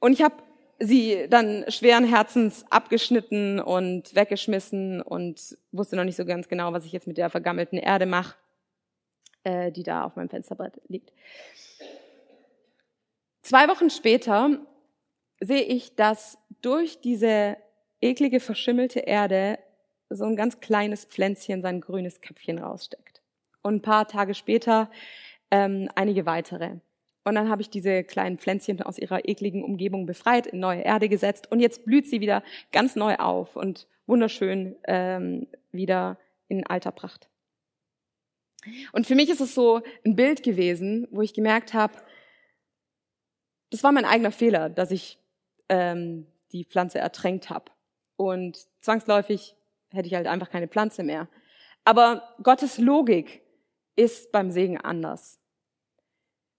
Und 0.00 0.14
ich 0.14 0.22
habe 0.22 0.36
sie 0.78 1.26
dann 1.28 1.66
schweren 1.68 2.04
Herzens 2.04 2.64
abgeschnitten 2.70 3.60
und 3.60 4.14
weggeschmissen 4.14 5.02
und 5.02 5.58
wusste 5.72 5.96
noch 5.96 6.04
nicht 6.04 6.16
so 6.16 6.24
ganz 6.24 6.48
genau, 6.48 6.72
was 6.72 6.86
ich 6.86 6.92
jetzt 6.92 7.08
mit 7.08 7.18
der 7.18 7.28
vergammelten 7.28 7.78
Erde 7.78 8.06
mache, 8.06 8.36
äh, 9.44 9.70
die 9.70 9.82
da 9.82 10.04
auf 10.04 10.16
meinem 10.16 10.30
Fensterbrett 10.30 10.80
liegt. 10.88 11.12
Zwei 13.42 13.68
Wochen 13.68 13.90
später 13.90 14.60
sehe 15.40 15.62
ich, 15.62 15.94
dass 15.94 16.38
durch 16.62 17.02
diese 17.02 17.58
eklige, 18.00 18.40
verschimmelte 18.40 19.00
Erde 19.00 19.58
so 20.10 20.24
ein 20.24 20.36
ganz 20.36 20.60
kleines 20.60 21.04
Pflänzchen 21.04 21.62
sein 21.62 21.80
grünes 21.80 22.20
Köpfchen 22.20 22.58
raussteckt. 22.58 23.22
Und 23.62 23.76
ein 23.76 23.82
paar 23.82 24.08
Tage 24.08 24.34
später 24.34 24.90
ähm, 25.50 25.88
einige 25.94 26.26
weitere. 26.26 26.76
Und 27.24 27.34
dann 27.34 27.50
habe 27.50 27.60
ich 27.60 27.68
diese 27.68 28.04
kleinen 28.04 28.38
Pflänzchen 28.38 28.80
aus 28.82 28.98
ihrer 28.98 29.28
ekligen 29.28 29.62
Umgebung 29.62 30.06
befreit, 30.06 30.46
in 30.46 30.60
neue 30.60 30.80
Erde 30.80 31.08
gesetzt 31.10 31.50
und 31.52 31.60
jetzt 31.60 31.84
blüht 31.84 32.08
sie 32.08 32.20
wieder 32.20 32.42
ganz 32.72 32.96
neu 32.96 33.16
auf 33.16 33.54
und 33.56 33.86
wunderschön 34.06 34.76
ähm, 34.84 35.46
wieder 35.70 36.18
in 36.48 36.66
alter 36.66 36.92
Pracht. 36.92 37.28
Und 38.92 39.06
für 39.06 39.14
mich 39.14 39.28
ist 39.28 39.40
es 39.40 39.54
so 39.54 39.82
ein 40.04 40.16
Bild 40.16 40.42
gewesen, 40.42 41.06
wo 41.10 41.20
ich 41.20 41.34
gemerkt 41.34 41.74
habe, 41.74 41.94
das 43.70 43.84
war 43.84 43.92
mein 43.92 44.06
eigener 44.06 44.32
Fehler, 44.32 44.70
dass 44.70 44.90
ich 44.90 45.18
ähm, 45.68 46.26
die 46.52 46.64
Pflanze 46.64 46.98
ertränkt 46.98 47.50
habe. 47.50 47.70
Und 48.18 48.66
zwangsläufig 48.80 49.54
hätte 49.90 50.08
ich 50.08 50.14
halt 50.14 50.26
einfach 50.26 50.50
keine 50.50 50.68
Pflanze 50.68 51.02
mehr. 51.02 51.28
Aber 51.84 52.34
Gottes 52.42 52.76
Logik 52.76 53.40
ist 53.96 54.32
beim 54.32 54.50
Segen 54.50 54.78
anders. 54.78 55.38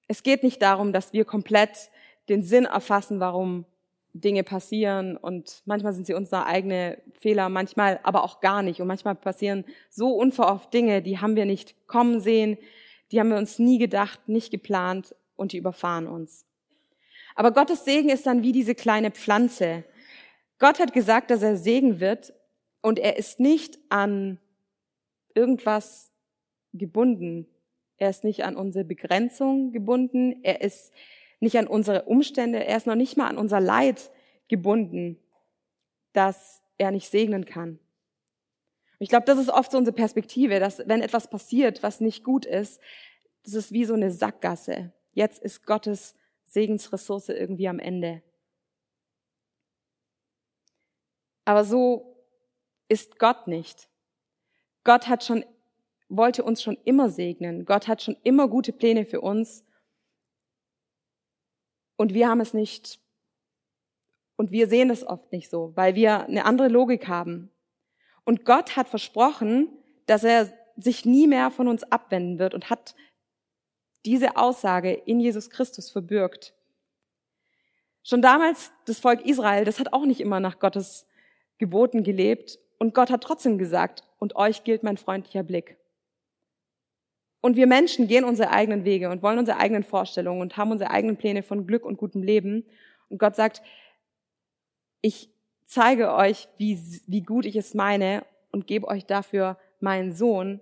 Es 0.08 0.24
geht 0.24 0.42
nicht 0.42 0.62
darum, 0.62 0.94
dass 0.94 1.14
wir 1.14 1.26
komplett 1.26 1.92
den 2.30 2.44
Sinn 2.44 2.66
erfassen, 2.66 3.20
warum 3.20 3.66
Dinge 4.14 4.44
passieren 4.44 5.18
und 5.18 5.62
manchmal 5.66 5.94
sind 5.94 6.08
sie 6.08 6.16
unsere 6.16 6.46
eigene 6.46 7.00
Fehler, 7.20 7.50
manchmal 7.50 8.00
aber 8.04 8.24
auch 8.24 8.40
gar 8.40 8.64
nicht 8.64 8.82
und 8.82 8.88
manchmal 8.88 9.16
passieren 9.16 9.66
so 9.90 10.16
unverhofft 10.16 10.74
Dinge, 10.74 11.04
die 11.04 11.20
haben 11.20 11.36
wir 11.36 11.46
nicht 11.46 11.76
kommen 11.88 12.20
sehen, 12.20 12.58
die 13.12 13.20
haben 13.20 13.30
wir 13.30 13.38
uns 13.38 13.60
nie 13.60 13.78
gedacht, 13.78 14.28
nicht 14.28 14.50
geplant 14.50 15.16
und 15.36 15.52
die 15.52 15.58
überfahren 15.58 16.08
uns. 16.08 16.46
Aber 17.36 17.52
Gottes 17.52 17.86
Segen 17.86 18.10
ist 18.10 18.26
dann 18.26 18.42
wie 18.44 18.52
diese 18.52 18.76
kleine 18.76 19.12
Pflanze. 19.12 19.84
Gott 20.60 20.80
hat 20.80 20.94
gesagt, 20.94 21.32
dass 21.32 21.42
er 21.42 21.56
Segen 21.56 22.00
wird 22.00 22.34
und 22.82 23.00
er 23.00 23.18
ist 23.18 23.40
nicht 23.40 23.80
an 23.90 24.40
irgendwas 25.34 26.12
gebunden. 26.74 27.48
Er 27.98 28.10
ist 28.10 28.24
nicht 28.24 28.44
an 28.44 28.56
unsere 28.56 28.86
Begrenzung 28.86 29.72
gebunden. 29.72 30.44
Er 30.44 30.62
ist 30.62 30.94
nicht 31.40 31.58
an 31.58 31.68
unsere 31.68 32.04
Umstände. 32.04 32.64
Er 32.64 32.78
ist 32.78 32.88
noch 32.88 32.96
nicht 32.96 33.18
mal 33.18 33.28
an 33.28 33.38
unser 33.38 33.60
Leid 33.60 34.12
gebunden, 34.50 35.18
dass 36.14 36.62
er 36.78 36.92
nicht 36.92 37.10
segnen 37.10 37.46
kann. 37.46 37.80
Ich 39.00 39.08
glaube, 39.08 39.26
das 39.26 39.40
ist 39.40 39.50
oft 39.50 39.72
so 39.72 39.78
unsere 39.78 39.96
Perspektive, 39.96 40.60
dass 40.60 40.80
wenn 40.86 41.02
etwas 41.02 41.30
passiert, 41.30 41.84
was 41.84 42.02
nicht 42.02 42.24
gut 42.26 42.46
ist, 42.46 42.82
das 43.44 43.54
ist 43.54 43.72
wie 43.72 43.86
so 43.86 43.94
eine 43.94 44.12
Sackgasse. 44.12 44.92
Jetzt 45.14 45.42
ist 45.42 45.66
Gottes 45.66 46.16
Segensressource 46.46 47.30
irgendwie 47.30 47.70
am 47.70 47.80
Ende. 47.80 48.22
Aber 51.50 51.64
so 51.64 52.16
ist 52.90 53.18
Gott 53.18 53.48
nicht. 53.48 53.90
Gott 54.84 55.08
hat 55.08 55.24
schon 55.24 55.44
wollte 56.08 56.44
uns 56.44 56.62
schon 56.62 56.78
immer 56.86 57.10
segnen. 57.10 57.66
Gott 57.66 57.88
hat 57.88 58.04
schon 58.04 58.18
immer 58.22 58.48
gute 58.48 58.72
Pläne 58.72 59.04
für 59.04 59.20
uns. 59.20 59.66
Und 61.96 62.14
wir 62.14 62.30
haben 62.30 62.40
es 62.40 62.54
nicht, 62.54 63.00
und 64.36 64.52
wir 64.52 64.68
sehen 64.68 64.92
es 64.92 65.04
oft 65.04 65.32
nicht 65.32 65.50
so, 65.50 65.72
weil 65.74 65.96
wir 65.96 66.26
eine 66.26 66.46
andere 66.46 66.68
Logik 66.68 67.08
haben. 67.08 67.50
Und 68.26 68.46
Gott 68.46 68.76
hat 68.76 68.88
versprochen, 68.88 69.70
dass 70.06 70.24
er 70.24 70.54
sich 70.78 71.04
nie 71.04 71.26
mehr 71.26 71.50
von 71.50 71.68
uns 71.68 71.82
abwenden 71.82 72.38
wird 72.38 72.54
und 72.54 72.70
hat 72.70 72.94
diese 74.06 74.38
Aussage 74.38 74.94
in 74.94 75.20
Jesus 75.20 75.50
Christus 75.50 75.90
verbürgt. 75.90 76.54
Schon 78.04 78.22
damals 78.22 78.72
das 78.86 79.00
Volk 79.00 79.26
Israel, 79.26 79.66
das 79.66 79.80
hat 79.80 79.94
auch 79.94 80.06
nicht 80.06 80.22
immer 80.22 80.40
nach 80.40 80.60
Gottes 80.60 81.08
Geboten 81.60 82.04
gelebt 82.04 82.58
und 82.80 82.94
Gott 82.94 83.12
hat 83.12 83.22
trotzdem 83.22 83.58
gesagt, 83.58 84.04
und 84.18 84.36
euch 84.36 84.64
gilt 84.64 84.84
mein 84.84 84.98
freundlicher 84.98 85.44
Blick. 85.44 85.78
Und 87.42 87.56
wir 87.56 87.68
Menschen 87.68 88.08
gehen 88.08 88.26
unsere 88.26 88.52
eigenen 88.52 88.84
Wege 88.84 89.10
und 89.10 89.24
wollen 89.24 89.40
unsere 89.40 89.60
eigenen 89.60 89.84
Vorstellungen 89.84 90.42
und 90.42 90.58
haben 90.58 90.72
unsere 90.72 90.92
eigenen 90.92 91.16
Pläne 91.16 91.42
von 91.42 91.66
Glück 91.66 91.86
und 91.86 91.98
gutem 91.98 92.22
Leben. 92.22 92.66
Und 93.08 93.18
Gott 93.18 93.36
sagt, 93.36 93.62
ich 95.02 95.30
zeige 95.64 96.14
euch, 96.14 96.50
wie, 96.58 96.78
wie 97.08 97.22
gut 97.22 97.46
ich 97.46 97.56
es 97.56 97.74
meine 97.74 98.26
und 98.52 98.68
gebe 98.68 98.88
euch 98.88 99.06
dafür 99.06 99.58
meinen 99.80 100.14
Sohn, 100.14 100.60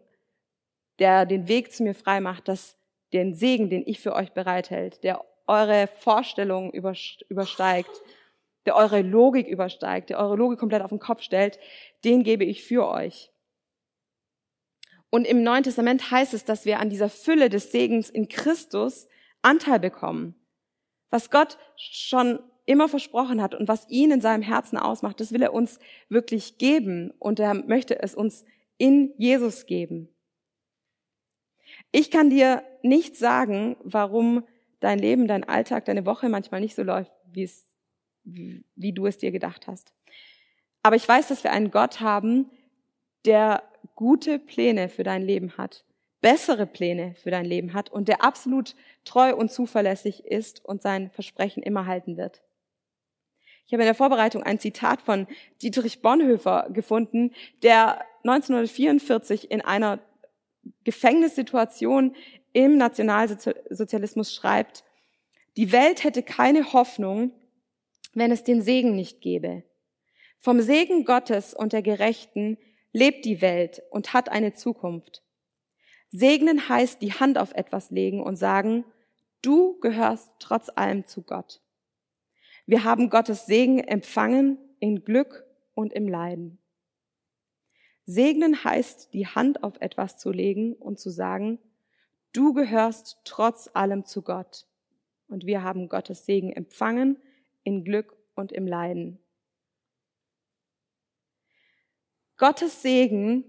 der 0.99 1.25
den 1.25 1.47
Weg 1.47 1.73
zu 1.73 1.83
mir 1.83 1.95
frei 1.95 2.19
macht, 2.19 2.47
dass 2.47 2.75
den 3.13 3.33
Segen, 3.33 3.69
den 3.69 3.83
ich 3.87 3.99
für 3.99 4.13
euch 4.13 4.33
bereithält, 4.33 5.03
der 5.03 5.23
eure 5.47 5.87
Vorstellungen 5.87 6.71
übersteigt, 6.71 8.01
der 8.67 8.75
eure 8.75 9.01
Logik 9.01 9.47
übersteigt, 9.47 10.11
der 10.11 10.19
eure 10.19 10.35
Logik 10.35 10.59
komplett 10.59 10.83
auf 10.83 10.91
den 10.91 10.99
Kopf 10.99 11.23
stellt, 11.23 11.57
den 12.03 12.23
gebe 12.23 12.43
ich 12.43 12.63
für 12.63 12.87
euch. 12.87 13.31
Und 15.09 15.25
im 15.25 15.41
Neuen 15.41 15.63
Testament 15.63 16.11
heißt 16.11 16.33
es, 16.33 16.45
dass 16.45 16.65
wir 16.65 16.79
an 16.79 16.89
dieser 16.89 17.09
Fülle 17.09 17.49
des 17.49 17.71
Segens 17.71 18.09
in 18.09 18.27
Christus 18.27 19.07
Anteil 19.41 19.79
bekommen. 19.79 20.35
Was 21.09 21.31
Gott 21.31 21.57
schon 21.77 22.39
immer 22.65 22.89
versprochen 22.89 23.41
hat 23.41 23.55
und 23.55 23.69
was 23.69 23.89
ihn 23.89 24.11
in 24.11 24.19
seinem 24.19 24.43
Herzen 24.43 24.77
ausmacht, 24.77 25.21
das 25.21 25.31
will 25.31 25.41
er 25.41 25.53
uns 25.53 25.79
wirklich 26.09 26.57
geben 26.57 27.13
und 27.17 27.39
er 27.39 27.53
möchte 27.53 28.01
es 28.03 28.13
uns 28.13 28.43
in 28.77 29.13
Jesus 29.17 29.65
geben. 29.65 30.09
Ich 31.93 32.11
kann 32.11 32.29
dir 32.29 32.63
nicht 32.83 33.15
sagen, 33.15 33.77
warum 33.83 34.43
dein 34.81 34.99
Leben, 34.99 35.27
dein 35.27 35.45
Alltag, 35.45 35.85
deine 35.85 36.05
Woche 36.05 36.27
manchmal 36.27 36.59
nicht 36.59 36.75
so 36.75 36.83
läuft, 36.83 37.11
wie, 37.31 37.43
es, 37.43 37.66
wie 38.27 38.93
du 38.93 39.05
es 39.05 39.17
dir 39.17 39.31
gedacht 39.31 39.67
hast. 39.67 39.93
Aber 40.83 40.95
ich 40.95 41.07
weiß, 41.07 41.27
dass 41.27 41.43
wir 41.43 41.51
einen 41.51 41.71
Gott 41.71 41.99
haben, 41.99 42.49
der 43.25 43.63
gute 43.95 44.39
Pläne 44.39 44.89
für 44.89 45.03
dein 45.03 45.21
Leben 45.21 45.57
hat, 45.57 45.83
bessere 46.21 46.65
Pläne 46.65 47.15
für 47.15 47.31
dein 47.31 47.45
Leben 47.45 47.73
hat 47.73 47.89
und 47.89 48.07
der 48.07 48.23
absolut 48.23 48.75
treu 49.05 49.35
und 49.35 49.51
zuverlässig 49.51 50.25
ist 50.25 50.63
und 50.63 50.81
sein 50.81 51.09
Versprechen 51.11 51.63
immer 51.63 51.85
halten 51.85 52.17
wird. 52.17 52.41
Ich 53.65 53.73
habe 53.73 53.83
in 53.83 53.87
der 53.87 53.95
Vorbereitung 53.95 54.43
ein 54.43 54.59
Zitat 54.59 55.01
von 55.01 55.27
Dietrich 55.61 56.01
Bonhoeffer 56.01 56.69
gefunden, 56.71 57.33
der 57.63 58.01
1944 58.23 59.51
in 59.51 59.61
einer 59.61 59.99
Gefängnissituation 60.83 62.15
im 62.53 62.77
Nationalsozialismus 62.77 64.33
schreibt, 64.33 64.83
die 65.57 65.71
Welt 65.71 66.03
hätte 66.03 66.23
keine 66.23 66.71
Hoffnung, 66.73 67.31
wenn 68.17 68.31
es 68.31 68.43
den 68.43 68.63
Segen 68.63 68.95
nicht 68.95 69.21
gäbe. 69.21 69.63
Vom 70.39 70.59
Segen 70.59 71.05
Gottes 71.05 71.53
und 71.53 71.71
der 71.71 71.83
Gerechten 71.83 72.57
lebt 72.91 73.25
die 73.25 73.41
Welt 73.41 73.83
und 73.91 74.11
hat 74.11 74.29
eine 74.29 74.53
Zukunft. 74.53 75.21
Segnen 76.09 76.67
heißt 76.67 76.99
die 77.03 77.13
Hand 77.13 77.37
auf 77.37 77.53
etwas 77.53 77.91
legen 77.91 78.23
und 78.23 78.35
sagen, 78.35 78.85
du 79.43 79.79
gehörst 79.81 80.31
trotz 80.39 80.71
allem 80.75 81.05
zu 81.05 81.21
Gott. 81.21 81.61
Wir 82.65 82.83
haben 82.83 83.11
Gottes 83.11 83.45
Segen 83.45 83.79
empfangen 83.79 84.57
in 84.79 85.03
Glück 85.03 85.45
und 85.75 85.93
im 85.93 86.07
Leiden. 86.07 86.57
Segnen 88.07 88.63
heißt, 88.63 89.13
die 89.13 89.27
Hand 89.27 89.61
auf 89.63 89.79
etwas 89.79 90.17
zu 90.17 90.31
legen 90.31 90.73
und 90.73 90.97
zu 90.99 91.11
sagen, 91.11 91.59
du 92.33 92.53
gehörst 92.53 93.19
trotz 93.25 93.69
allem 93.75 94.05
zu 94.05 94.23
Gott. 94.23 94.65
Und 95.27 95.45
wir 95.45 95.61
haben 95.61 95.87
Gottes 95.87 96.25
Segen 96.25 96.51
empfangen 96.51 97.17
in 97.67 97.83
Glück 97.83 98.15
und 98.33 98.53
im 98.53 98.65
Leiden. 98.65 99.19
Gottes 102.37 102.81
Segen 102.81 103.43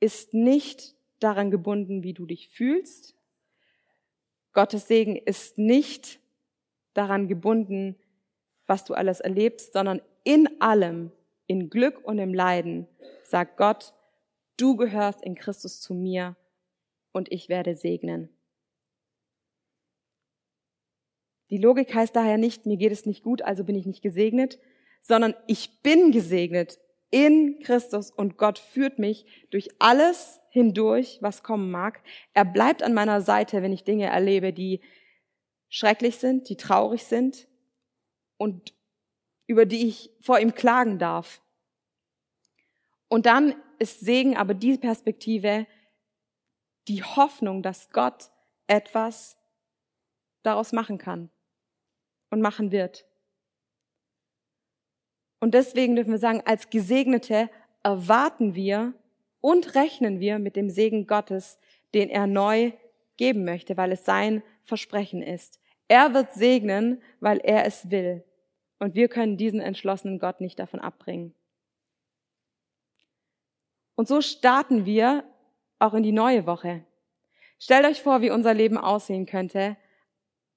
ist 0.00 0.34
nicht 0.34 0.96
daran 1.20 1.52
gebunden, 1.52 2.02
wie 2.02 2.12
du 2.12 2.26
dich 2.26 2.48
fühlst. 2.48 3.14
Gottes 4.52 4.88
Segen 4.88 5.14
ist 5.14 5.58
nicht 5.58 6.18
daran 6.92 7.28
gebunden, 7.28 7.94
was 8.66 8.82
du 8.82 8.94
alles 8.94 9.20
erlebst, 9.20 9.74
sondern 9.74 10.02
in 10.24 10.60
allem, 10.60 11.12
in 11.46 11.70
Glück 11.70 12.04
und 12.04 12.18
im 12.18 12.34
Leiden, 12.34 12.88
sagt 13.22 13.58
Gott, 13.58 13.94
du 14.56 14.74
gehörst 14.74 15.22
in 15.22 15.36
Christus 15.36 15.80
zu 15.80 15.94
mir 15.94 16.34
und 17.12 17.30
ich 17.30 17.48
werde 17.48 17.76
segnen. 17.76 18.35
Die 21.50 21.58
Logik 21.58 21.94
heißt 21.94 22.16
daher 22.16 22.38
nicht, 22.38 22.66
mir 22.66 22.76
geht 22.76 22.92
es 22.92 23.06
nicht 23.06 23.22
gut, 23.22 23.42
also 23.42 23.64
bin 23.64 23.76
ich 23.76 23.86
nicht 23.86 24.02
gesegnet, 24.02 24.58
sondern 25.00 25.34
ich 25.46 25.82
bin 25.82 26.10
gesegnet 26.10 26.78
in 27.10 27.60
Christus 27.60 28.10
und 28.10 28.36
Gott 28.36 28.58
führt 28.58 28.98
mich 28.98 29.26
durch 29.50 29.68
alles 29.78 30.40
hindurch, 30.50 31.18
was 31.20 31.44
kommen 31.44 31.70
mag. 31.70 32.02
Er 32.34 32.44
bleibt 32.44 32.82
an 32.82 32.94
meiner 32.94 33.20
Seite, 33.20 33.62
wenn 33.62 33.72
ich 33.72 33.84
Dinge 33.84 34.06
erlebe, 34.06 34.52
die 34.52 34.80
schrecklich 35.68 36.16
sind, 36.16 36.48
die 36.48 36.56
traurig 36.56 37.04
sind 37.04 37.46
und 38.38 38.74
über 39.46 39.66
die 39.66 39.86
ich 39.86 40.10
vor 40.20 40.40
ihm 40.40 40.54
klagen 40.54 40.98
darf. 40.98 41.40
Und 43.08 43.26
dann 43.26 43.54
ist 43.78 44.00
Segen 44.00 44.36
aber 44.36 44.54
die 44.54 44.76
Perspektive, 44.78 45.68
die 46.88 47.04
Hoffnung, 47.04 47.62
dass 47.62 47.90
Gott 47.90 48.30
etwas 48.66 49.38
daraus 50.42 50.72
machen 50.72 50.98
kann 50.98 51.30
und 52.36 52.42
machen 52.42 52.70
wird. 52.70 53.06
Und 55.40 55.54
deswegen 55.54 55.96
dürfen 55.96 56.12
wir 56.12 56.18
sagen, 56.18 56.42
als 56.44 56.68
Gesegnete 56.68 57.48
erwarten 57.82 58.54
wir 58.54 58.92
und 59.40 59.74
rechnen 59.74 60.20
wir 60.20 60.38
mit 60.38 60.54
dem 60.54 60.68
Segen 60.68 61.06
Gottes, 61.06 61.58
den 61.94 62.10
er 62.10 62.26
neu 62.26 62.72
geben 63.16 63.44
möchte, 63.44 63.76
weil 63.78 63.90
es 63.92 64.04
sein 64.04 64.42
Versprechen 64.64 65.22
ist. 65.22 65.60
Er 65.88 66.12
wird 66.12 66.34
segnen, 66.34 67.00
weil 67.20 67.38
er 67.38 67.64
es 67.64 67.90
will. 67.90 68.22
Und 68.78 68.94
wir 68.94 69.08
können 69.08 69.38
diesen 69.38 69.60
entschlossenen 69.60 70.18
Gott 70.18 70.42
nicht 70.42 70.58
davon 70.58 70.80
abbringen. 70.80 71.34
Und 73.94 74.08
so 74.08 74.20
starten 74.20 74.84
wir 74.84 75.24
auch 75.78 75.94
in 75.94 76.02
die 76.02 76.12
neue 76.12 76.44
Woche. 76.44 76.84
Stellt 77.58 77.86
euch 77.86 78.02
vor, 78.02 78.20
wie 78.20 78.30
unser 78.30 78.52
Leben 78.52 78.76
aussehen 78.76 79.24
könnte, 79.24 79.78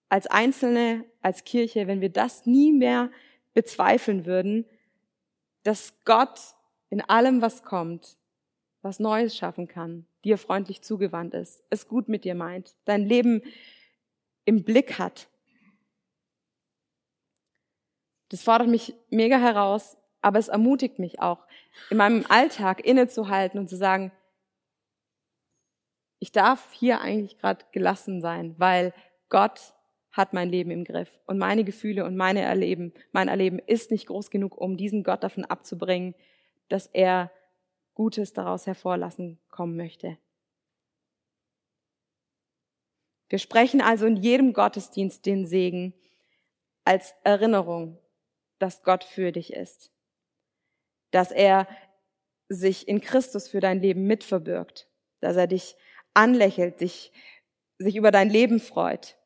als 0.10 0.28
Einzelne, 0.28 1.06
als 1.22 1.44
Kirche, 1.44 1.88
wenn 1.88 2.02
wir 2.02 2.10
das 2.10 2.46
nie 2.46 2.72
mehr 2.72 3.12
bezweifeln 3.54 4.26
würden, 4.26 4.66
dass 5.64 6.04
Gott 6.04 6.40
in 6.90 7.02
allem, 7.02 7.42
was 7.42 7.64
kommt, 7.64 8.18
was 8.82 9.00
Neues 9.00 9.38
schaffen 9.38 9.68
kann, 9.68 10.08
dir 10.24 10.38
freundlich 10.38 10.82
zugewandt 10.82 11.34
ist, 11.34 11.64
es 11.70 11.88
gut 11.88 12.10
mit 12.10 12.24
dir 12.24 12.36
meint, 12.36 12.76
dein 12.86 13.06
Leben 13.06 13.44
im 14.46 14.64
Blick 14.64 14.98
hat. 14.98 15.28
Das 18.30 18.42
fordert 18.42 18.70
mich 18.70 18.96
mega 19.10 19.38
heraus, 19.38 19.98
aber 20.22 20.40
es 20.40 20.48
ermutigt 20.48 21.00
mich 21.00 21.20
auch, 21.20 21.46
in 21.90 21.98
meinem 21.98 22.26
Alltag 22.30 22.86
innezuhalten 22.86 23.60
und 23.60 23.70
zu 23.70 23.78
sagen, 23.78 24.12
ich 26.20 26.32
darf 26.32 26.74
hier 26.74 27.02
eigentlich 27.02 27.38
gerade 27.38 27.66
gelassen 27.72 28.22
sein, 28.22 28.56
weil 28.58 28.94
Gott 29.30 29.74
hat 30.20 30.34
mein 30.34 30.50
Leben 30.50 30.70
im 30.70 30.84
Griff. 30.84 31.20
Und 31.26 31.38
meine 31.38 31.64
Gefühle 31.64 32.04
und 32.04 32.16
meine 32.16 32.42
Erleben, 32.42 32.94
mein 33.14 33.30
Erleben 33.30 33.58
ist 33.58 33.90
nicht 33.90 34.06
groß 34.06 34.30
genug, 34.30 34.58
um 34.58 34.76
diesen 34.76 35.04
Gott 35.04 35.24
davon 35.24 35.46
abzubringen, 35.46 36.14
dass 36.68 36.88
er 36.88 37.32
Gutes 37.96 38.34
daraus 38.34 38.68
hervorlassen 38.68 39.40
kommen 39.50 39.78
möchte. 39.78 40.18
Wir 43.30 43.40
sprechen 43.40 43.82
also 43.82 44.06
in 44.08 44.18
jedem 44.18 44.54
Gottesdienst 44.54 45.26
den 45.26 45.46
Segen 45.46 45.94
als 46.84 47.14
Erinnerung, 47.24 47.98
dass 48.58 48.84
Gott 48.84 49.04
für 49.04 49.32
dich 49.32 49.54
ist, 49.54 49.92
dass 51.12 51.32
er 51.32 51.68
sich 52.50 52.88
in 52.88 53.00
Christus 53.00 53.48
für 53.48 53.60
dein 53.60 53.82
Leben 53.82 54.06
mitverbirgt, 54.06 54.90
dass 55.22 55.38
er 55.38 55.48
dich 55.48 55.78
anlächelt, 56.14 56.80
sich, 56.80 57.14
sich 57.78 57.96
über 57.96 58.12
dein 58.12 58.30
Leben 58.30 58.60
freut, 58.60 59.19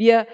wir 0.00 0.26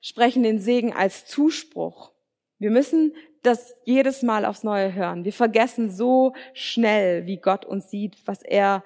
sprechen 0.00 0.42
den 0.42 0.58
Segen 0.58 0.92
als 0.92 1.26
Zuspruch. 1.26 2.10
Wir 2.58 2.72
müssen 2.72 3.14
das 3.44 3.72
jedes 3.84 4.22
Mal 4.22 4.44
aufs 4.44 4.64
Neue 4.64 4.94
hören. 4.94 5.24
Wir 5.24 5.32
vergessen 5.32 5.92
so 5.92 6.34
schnell, 6.54 7.24
wie 7.26 7.36
Gott 7.36 7.64
uns 7.64 7.88
sieht, 7.88 8.16
was 8.26 8.42
er 8.42 8.84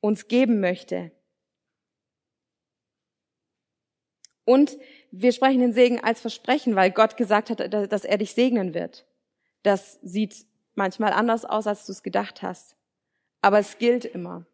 uns 0.00 0.28
geben 0.28 0.60
möchte. 0.60 1.12
Und 4.46 4.78
wir 5.10 5.32
sprechen 5.32 5.60
den 5.60 5.74
Segen 5.74 6.02
als 6.02 6.22
Versprechen, 6.22 6.74
weil 6.74 6.90
Gott 6.90 7.18
gesagt 7.18 7.50
hat, 7.50 7.60
dass 7.92 8.04
er 8.06 8.16
dich 8.16 8.32
segnen 8.32 8.72
wird. 8.72 9.06
Das 9.62 9.98
sieht 10.02 10.46
manchmal 10.74 11.12
anders 11.12 11.44
aus, 11.44 11.66
als 11.66 11.84
du 11.84 11.92
es 11.92 12.02
gedacht 12.02 12.40
hast. 12.40 12.76
Aber 13.42 13.58
es 13.58 13.76
gilt 13.76 14.06
immer. 14.06 14.46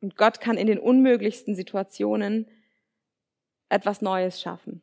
Und 0.00 0.16
Gott 0.16 0.40
kann 0.40 0.56
in 0.56 0.68
den 0.68 0.78
unmöglichsten 0.78 1.56
Situationen 1.56 2.46
etwas 3.68 4.02
Neues 4.02 4.40
schaffen. 4.40 4.82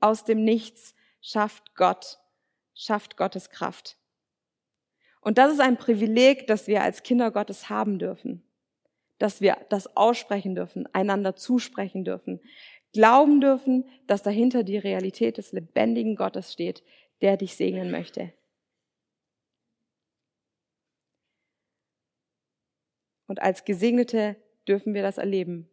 Aus 0.00 0.24
dem 0.24 0.44
Nichts 0.44 0.94
schafft 1.20 1.74
Gott, 1.74 2.18
schafft 2.74 3.16
Gottes 3.16 3.50
Kraft. 3.50 3.96
Und 5.20 5.38
das 5.38 5.52
ist 5.52 5.60
ein 5.60 5.76
Privileg, 5.76 6.46
das 6.46 6.68
wir 6.68 6.82
als 6.82 7.02
Kinder 7.02 7.30
Gottes 7.30 7.68
haben 7.68 7.98
dürfen. 7.98 8.44
Dass 9.18 9.40
wir 9.40 9.56
das 9.70 9.96
aussprechen 9.96 10.54
dürfen, 10.54 10.86
einander 10.94 11.34
zusprechen 11.34 12.04
dürfen, 12.04 12.40
glauben 12.92 13.40
dürfen, 13.40 13.88
dass 14.06 14.22
dahinter 14.22 14.62
die 14.62 14.78
Realität 14.78 15.38
des 15.38 15.52
lebendigen 15.52 16.16
Gottes 16.16 16.52
steht, 16.52 16.82
der 17.22 17.36
dich 17.36 17.56
segnen 17.56 17.90
möchte. 17.90 18.32
Und 23.26 23.42
als 23.42 23.64
Gesegnete 23.64 24.36
dürfen 24.68 24.94
wir 24.94 25.02
das 25.02 25.18
erleben. 25.18 25.68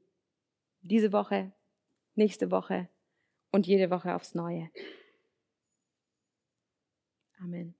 Diese 0.82 1.14
Woche, 1.14 1.52
nächste 2.16 2.52
Woche 2.52 2.90
und 3.52 3.68
jede 3.68 3.90
Woche 3.90 4.16
aufs 4.16 4.36
Neue. 4.36 4.70
Amen. 7.40 7.76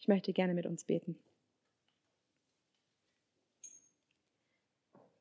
Ich 0.00 0.08
möchte 0.08 0.32
gerne 0.32 0.54
mit 0.54 0.66
uns 0.66 0.84
beten. 0.84 1.18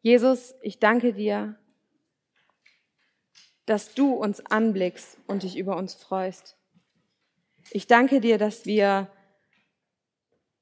Jesus, 0.02 0.54
ich 0.62 0.80
danke 0.80 1.14
dir, 1.14 1.58
dass 3.66 3.96
du 3.96 4.14
uns 4.14 4.46
anblickst 4.46 5.18
und 5.28 5.44
dich 5.44 5.58
über 5.58 5.76
uns 5.78 5.96
freust. 5.96 6.58
Ich 7.72 7.88
danke 7.88 8.22
dir, 8.22 8.38
dass 8.38 8.66
wir 8.66 9.12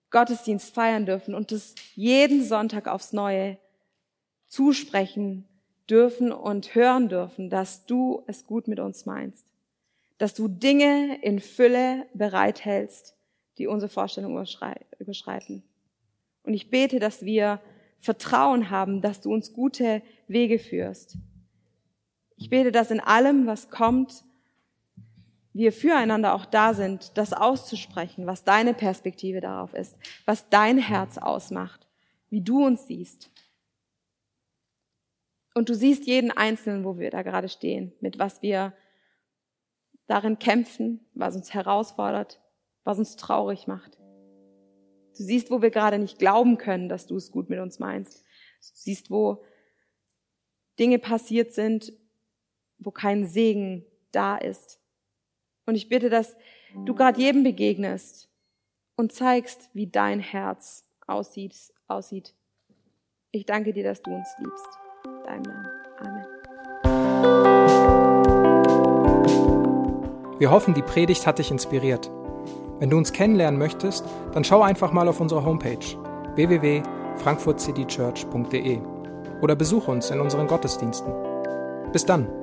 Gottesdienst 0.10 0.74
feiern 0.74 1.06
dürfen 1.06 1.36
und 1.36 1.52
es 1.52 1.76
jeden 1.96 2.43
Sonntag 2.46 2.88
aufs 2.88 3.13
Neue 3.13 3.58
zusprechen 4.48 5.50
dürfen 5.89 6.32
und 6.32 6.76
hören 6.76 7.10
dürfen, 7.10 7.50
dass 7.50 7.86
du 7.86 8.24
es 8.28 8.46
gut 8.46 8.67
mit 8.67 8.80
uns 8.80 9.06
meinst, 9.06 9.46
dass 10.17 10.34
du 10.34 10.48
Dinge 10.48 11.22
in 11.22 11.39
Fülle 11.39 12.06
bereithältst, 12.13 13.15
die 13.58 13.67
unsere 13.67 13.89
Vorstellung 13.89 14.43
überschreiten. 15.00 15.63
Und 16.43 16.54
ich 16.54 16.69
bete, 16.69 17.00
dass 17.00 17.24
wir 17.24 17.60
Vertrauen 18.00 18.69
haben, 18.69 19.02
dass 19.02 19.22
du 19.22 19.34
uns 19.34 19.54
gute 19.54 20.02
Wege 20.28 20.60
führst. 20.60 21.17
Ich 22.36 22.50
bete, 22.50 22.72
dass 22.72 22.91
in 22.91 23.00
allem, 23.00 23.46
was 23.46 23.69
kommt, 23.69 24.24
wir 25.54 25.72
füreinander 25.72 26.34
auch 26.34 26.46
da 26.46 26.74
sind, 26.74 27.17
das 27.17 27.32
auszusprechen, 27.32 28.26
was 28.26 28.43
deine 28.43 28.74
Perspektive 28.74 29.39
darauf 29.39 29.74
ist, 29.74 29.98
was 30.26 30.50
dein 30.50 30.80
Herz 30.80 31.17
ausmacht, 31.17 31.88
wie 32.30 32.41
du 32.41 32.65
uns 32.65 32.88
siehst. 32.88 33.30
Und 35.54 35.70
du 35.70 35.76
siehst 35.76 36.06
jeden 36.06 36.32
Einzelnen, 36.32 36.84
wo 36.84 36.98
wir 36.98 37.12
da 37.12 37.22
gerade 37.22 37.48
stehen, 37.48 37.94
mit 38.00 38.18
was 38.18 38.42
wir 38.42 38.74
darin 40.08 40.39
kämpfen, 40.39 41.00
was 41.13 41.36
uns 41.36 41.54
herausfordert, 41.54 42.42
was 42.84 42.98
uns 42.98 43.16
traurig 43.16 43.68
macht. 43.68 43.98
Du 45.16 45.24
siehst, 45.24 45.52
wo 45.52 45.62
wir 45.62 45.70
gerade 45.70 46.00
nicht 46.00 46.18
glauben 46.18 46.58
können, 46.58 46.89
dass 46.89 47.06
du 47.06 47.16
es 47.16 47.32
gut 47.32 47.50
mit 47.50 47.60
uns 47.60 47.80
meinst. 47.80 48.24
Du 48.24 48.72
siehst, 48.74 49.12
wo 49.12 49.44
Dinge 50.80 50.98
passiert 50.98 51.54
sind, 51.54 51.94
wo 52.80 52.89
kein 52.89 53.28
Segen 53.28 53.86
da 54.12 54.38
ist. 54.38 54.80
Und 55.68 55.76
ich 55.76 55.88
bitte, 55.88 56.10
dass 56.10 56.36
du 56.86 56.96
gerade 56.96 57.22
jedem 57.22 57.44
begegnest 57.44 58.28
und 58.96 59.13
zeigst, 59.13 59.70
wie 59.74 59.88
dein 59.88 60.20
Herz 60.20 60.84
aussieht, 61.06 61.56
aussieht. 61.88 62.34
Ich 63.32 63.46
danke 63.46 63.72
dir, 63.72 63.84
dass 63.84 64.02
du 64.02 64.12
uns 64.12 64.28
liebst 64.39 64.83
deinem 65.26 65.44
Namen. 65.44 65.68
Amen. 66.00 66.26
Wir 70.39 70.52
hoffen, 70.52 70.74
die 70.74 70.82
Predigt 70.82 71.28
hat 71.28 71.39
dich 71.39 71.52
inspiriert. 71.52 72.12
Wenn 72.80 72.89
du 72.89 72.98
uns 72.98 73.13
kennenlernen 73.13 73.58
möchtest, 73.58 74.04
dann 74.34 74.44
schau 74.44 74.62
einfach 74.62 74.92
mal 74.92 75.08
auf 75.08 75.22
unsere 75.22 75.46
Homepage 75.46 75.78
www.frankfurtcitychurch.de 76.36 78.82
oder 79.42 79.56
besuche 79.56 79.89
uns 79.92 80.10
in 80.10 80.20
unseren 80.20 80.48
Gottesdiensten. 80.48 81.13
Bis 81.92 82.06
dann! 82.06 82.42